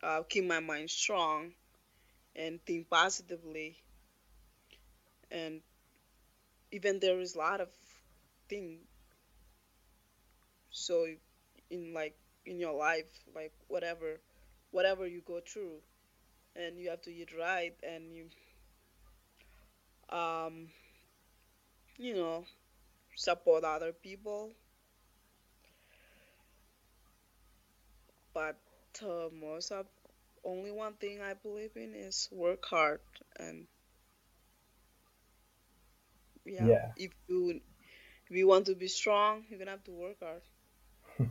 uh, 0.05 0.23
keep 0.29 0.45
my 0.47 0.61
mind 0.61 0.90
strong 0.90 1.53
and 2.37 2.64
think 2.67 2.90
positively. 2.90 3.77
And 5.31 5.62
even 6.73 7.01
there 7.01 7.19
is 7.21 7.35
a 7.35 7.38
lot 7.38 7.61
of 7.61 7.69
thing. 8.49 8.81
So 10.71 11.07
in 11.71 11.95
like 11.95 12.17
in 12.47 12.59
your 12.61 12.75
life, 12.75 13.07
like 13.35 13.53
whatever, 13.69 14.21
whatever 14.71 15.07
you 15.07 15.23
go 15.23 15.40
through, 15.40 15.81
and 16.57 16.79
you 16.79 16.90
have 16.90 17.03
to 17.03 17.12
eat 17.14 17.31
right, 17.38 17.75
and 17.83 18.12
you, 18.14 18.31
um, 20.11 20.69
you 21.99 22.14
know, 22.14 22.45
support 23.17 23.64
other 23.64 23.93
people. 23.93 24.53
But 28.35 28.57
uh, 29.02 29.28
most 29.33 29.72
of 29.72 29.87
only 30.44 30.70
one 30.70 30.94
thing 30.94 31.20
I 31.20 31.35
believe 31.35 31.76
in 31.76 31.94
is 31.94 32.28
work 32.33 32.64
hard 32.66 33.00
and 33.38 33.66
yeah, 36.44 36.68
Yeah. 36.68 36.92
if 36.96 37.11
you 37.28 37.61
if 38.30 38.37
you 38.37 38.46
want 38.46 38.66
to 38.66 38.74
be 38.74 38.88
strong, 38.88 39.44
you're 39.48 39.59
gonna 39.59 39.72
have 39.72 39.85
to 39.85 39.92
work 39.92 40.18
hard. 40.20 40.42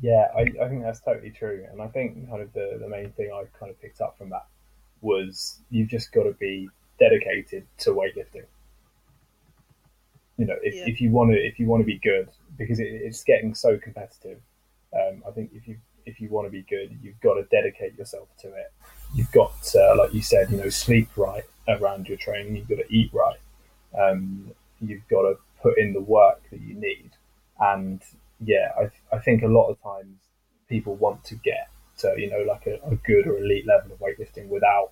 Yeah, 0.00 0.28
I, 0.36 0.40
I 0.62 0.68
think 0.68 0.82
that's 0.82 1.00
totally 1.00 1.30
true. 1.30 1.66
And 1.70 1.80
I 1.82 1.88
think 1.88 2.28
kind 2.28 2.42
of 2.42 2.52
the, 2.52 2.78
the 2.80 2.88
main 2.88 3.12
thing 3.12 3.30
I 3.32 3.44
kind 3.58 3.70
of 3.70 3.80
picked 3.80 4.00
up 4.00 4.16
from 4.18 4.30
that 4.30 4.46
was 5.00 5.60
you've 5.70 5.88
just 5.88 6.12
got 6.12 6.24
to 6.24 6.32
be 6.32 6.70
dedicated 6.98 7.66
to 7.78 7.90
weightlifting. 7.90 8.46
You 10.38 10.46
know, 10.46 10.56
if, 10.62 10.76
Yeah. 10.76 10.84
if 10.84 11.00
you 11.00 11.10
want 11.10 11.30
to 11.32 11.36
if 11.38 11.58
you 11.60 11.66
want 11.66 11.82
to 11.82 11.84
be 11.86 11.98
good, 11.98 12.28
because 12.56 12.80
it, 12.80 12.86
it's 12.86 13.22
getting 13.22 13.54
so 13.54 13.78
competitive. 13.78 14.40
Um, 14.94 15.22
I 15.26 15.30
think 15.30 15.50
if 15.54 15.68
you 15.68 15.78
if 16.06 16.20
you 16.20 16.28
want 16.28 16.46
to 16.46 16.50
be 16.50 16.62
good, 16.62 16.98
you've 17.02 17.20
got 17.20 17.34
to 17.34 17.44
dedicate 17.44 17.96
yourself 17.98 18.28
to 18.40 18.48
it. 18.48 18.72
You've 19.14 19.32
got, 19.32 19.62
to, 19.72 19.94
like 19.98 20.14
you 20.14 20.22
said, 20.22 20.50
you 20.50 20.56
know, 20.56 20.68
sleep 20.68 21.08
right 21.16 21.44
around 21.68 22.08
your 22.08 22.18
training. 22.18 22.56
You've 22.56 22.68
got 22.68 22.78
to 22.78 22.92
eat 22.94 23.10
right. 23.12 23.38
Um, 23.98 24.52
you've 24.80 25.06
got 25.08 25.22
to 25.22 25.34
put 25.62 25.78
in 25.78 25.92
the 25.92 26.00
work 26.00 26.42
that 26.50 26.60
you 26.60 26.74
need. 26.74 27.10
And 27.60 28.02
yeah, 28.40 28.70
I, 28.78 29.16
I 29.16 29.18
think 29.20 29.42
a 29.42 29.46
lot 29.46 29.68
of 29.68 29.82
times 29.82 30.16
people 30.68 30.94
want 30.96 31.24
to 31.24 31.34
get 31.36 31.68
to, 31.98 32.14
you 32.16 32.30
know, 32.30 32.44
like 32.48 32.66
a, 32.66 32.80
a 32.90 32.96
good 32.96 33.26
or 33.26 33.38
elite 33.38 33.66
level 33.66 33.92
of 33.92 33.98
weightlifting 34.00 34.48
without 34.48 34.90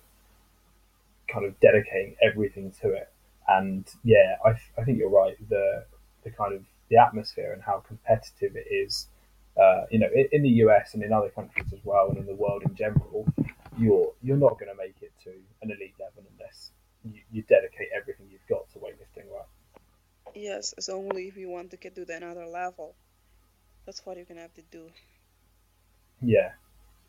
kind 1.27 1.45
of 1.45 1.59
dedicating 1.59 2.15
everything 2.21 2.71
to 2.81 2.93
it. 2.93 3.09
And 3.47 3.85
yeah, 4.03 4.35
I, 4.45 4.51
I 4.79 4.83
think 4.83 4.99
you're 4.99 5.09
right. 5.09 5.35
The, 5.49 5.85
the 6.23 6.29
kind 6.29 6.53
of 6.53 6.63
the 6.89 6.97
atmosphere 6.97 7.53
and 7.53 7.61
how 7.61 7.83
competitive 7.87 8.55
it 8.55 8.67
is, 8.71 9.07
uh, 9.59 9.85
you 9.91 9.99
know, 9.99 10.09
in, 10.13 10.27
in 10.31 10.43
the 10.43 10.49
US 10.65 10.93
and 10.93 11.03
in 11.03 11.11
other 11.13 11.29
countries 11.29 11.71
as 11.73 11.79
well, 11.83 12.09
and 12.09 12.17
in 12.17 12.25
the 12.25 12.35
world 12.35 12.63
in 12.63 12.75
general, 12.75 13.25
you're 13.77 14.13
you're 14.21 14.37
not 14.37 14.59
going 14.59 14.69
to 14.71 14.77
make 14.77 14.95
it 15.01 15.11
to 15.23 15.31
an 15.61 15.71
elite 15.71 15.95
level 15.99 16.23
unless 16.37 16.71
you, 17.03 17.21
you 17.31 17.41
dedicate 17.43 17.89
everything 17.95 18.27
you've 18.31 18.47
got 18.47 18.69
to 18.73 18.79
weightlifting, 18.79 19.29
right? 19.33 19.45
Yes, 20.33 20.73
it's 20.77 20.89
only 20.89 21.27
if 21.27 21.37
you 21.37 21.49
want 21.49 21.71
to 21.71 21.77
get 21.77 21.95
to 21.95 22.05
the 22.05 22.15
another 22.15 22.45
level. 22.45 22.95
That's 23.85 24.05
what 24.05 24.17
you're 24.17 24.25
gonna 24.25 24.41
have 24.41 24.53
to 24.55 24.63
do. 24.71 24.89
Yeah, 26.21 26.51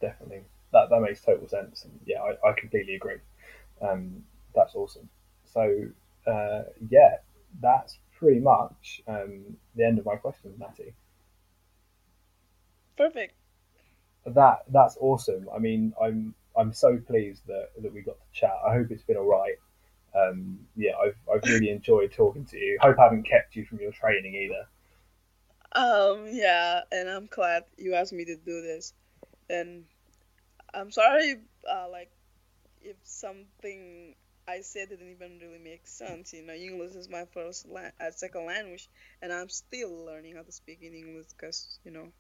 definitely. 0.01 0.43
That 0.73 0.91
that 0.91 1.01
makes 1.01 1.21
total 1.21 1.49
sense, 1.49 1.85
and 1.85 2.01
yeah, 2.07 2.23
I, 2.23 2.49
I 2.49 2.53
completely 2.59 2.97
agree. 2.97 3.19
Um, 3.81 4.25
that's 4.55 4.75
awesome. 4.75 5.09
So 5.45 5.87
uh, 6.27 6.63
yeah, 6.89 7.17
that's 7.61 7.99
pretty 8.19 8.41
much 8.41 9.03
um, 9.07 9.57
the 9.77 9.85
end 9.85 9.99
of 9.99 10.07
my 10.07 10.17
questions, 10.17 10.59
Mattie. 10.59 10.95
Perfect. 12.97 13.35
That 14.27 14.65
that's 14.69 14.97
awesome. 15.01 15.49
I 15.55 15.59
mean, 15.59 15.93
I'm 16.01 16.35
I'm 16.57 16.73
so 16.73 16.97
pleased 16.99 17.47
that 17.47 17.71
that 17.81 17.93
we 17.93 18.03
got 18.03 18.17
to 18.21 18.27
chat. 18.33 18.55
I 18.67 18.75
hope 18.75 18.91
it's 18.91 19.03
been 19.03 19.17
all 19.17 19.29
right. 19.29 19.57
Um, 20.15 20.61
yeah, 20.77 20.93
I've 20.97 21.17
I've 21.33 21.49
really 21.49 21.71
enjoyed 21.71 22.13
talking 22.13 22.45
to 22.47 22.59
you. 22.59 22.79
Hope 22.81 22.99
I 22.99 23.05
haven't 23.05 23.25
kept 23.25 23.57
you 23.57 23.65
from 23.65 23.81
your 23.81 23.93
training 23.93 24.35
either. 24.35 24.67
Um, 25.75 26.27
yeah, 26.31 26.83
and 26.93 27.09
I'm 27.09 27.27
glad 27.27 27.65
you 27.79 27.95
asked 27.95 28.13
me 28.13 28.25
to 28.27 28.37
do 28.37 28.61
this. 28.63 28.93
And 29.49 29.85
I'm 30.75 30.91
sorry, 30.91 31.37
uh, 31.71 31.89
like, 31.91 32.11
if 32.83 32.97
something 33.05 34.15
I 34.49 34.61
said 34.61 34.89
didn't 34.91 35.11
even 35.11 35.39
really 35.41 35.59
make 35.59 35.87
sense. 35.87 36.33
You 36.33 36.45
know, 36.45 36.53
English 36.55 36.95
is 36.95 37.09
my 37.09 37.25
first 37.33 37.67
la- 37.69 37.95
uh, 38.01 38.11
second 38.11 38.47
language, 38.47 38.89
and 39.23 39.33
I'm 39.33 39.49
still 39.49 40.05
learning 40.05 40.37
how 40.37 40.43
to 40.43 40.53
speak 40.53 40.83
in 40.83 40.95
English 40.95 41.29
because, 41.29 41.79
you 41.85 41.93
know, 41.93 42.13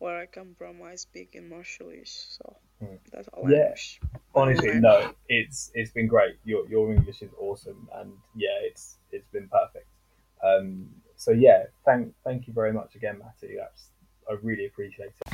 where 0.00 0.18
I 0.18 0.26
come 0.26 0.54
from, 0.58 0.82
I 0.82 0.96
speak 0.96 1.34
in 1.34 1.48
Marshallese, 1.48 2.36
so 2.38 2.56
Hmm. 2.80 2.96
that's 3.12 3.28
a 3.28 3.30
Yeah. 3.42 3.48
language. 3.58 4.00
Honestly, 4.34 4.80
no, 4.80 5.12
it's 5.28 5.70
it's 5.74 5.92
been 5.92 6.06
great. 6.08 6.34
Your 6.44 6.66
your 6.68 6.90
English 6.92 7.22
is 7.22 7.30
awesome, 7.38 7.88
and 7.94 8.12
yeah, 8.34 8.56
it's 8.68 8.98
it's 9.12 9.28
been 9.28 9.48
perfect. 9.48 9.86
Um, 10.42 10.88
so 11.16 11.30
yeah, 11.32 11.64
thank 11.84 12.14
thank 12.24 12.46
you 12.46 12.52
very 12.54 12.72
much 12.72 12.94
again, 12.96 13.18
Mattie. 13.18 13.56
That's 13.56 13.90
I 14.28 14.32
really 14.42 14.66
appreciate 14.66 15.12
it. 15.26 15.32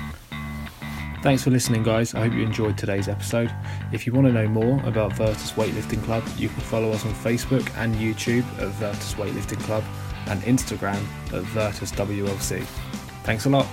Thanks 1.22 1.42
for 1.42 1.50
listening, 1.50 1.82
guys. 1.82 2.14
I 2.14 2.20
hope 2.24 2.34
you 2.34 2.42
enjoyed 2.42 2.76
today's 2.78 3.08
episode. 3.08 3.50
If 3.92 4.06
you 4.06 4.12
want 4.12 4.26
to 4.28 4.32
know 4.32 4.46
more 4.48 4.80
about 4.84 5.12
Virtus 5.14 5.52
Weightlifting 5.52 6.02
Club, 6.04 6.22
you 6.36 6.48
can 6.48 6.60
follow 6.60 6.90
us 6.92 7.04
on 7.04 7.12
Facebook 7.14 7.68
and 7.78 7.94
YouTube 7.96 8.44
at 8.60 8.68
Virtus 8.80 9.14
Weightlifting 9.14 9.60
Club 9.60 9.82
and 10.28 10.40
Instagram 10.42 11.02
at 11.32 11.42
Virtus 11.54 11.90
WLC. 11.92 12.60
Thanks 13.24 13.44
a 13.46 13.50
lot. 13.50 13.66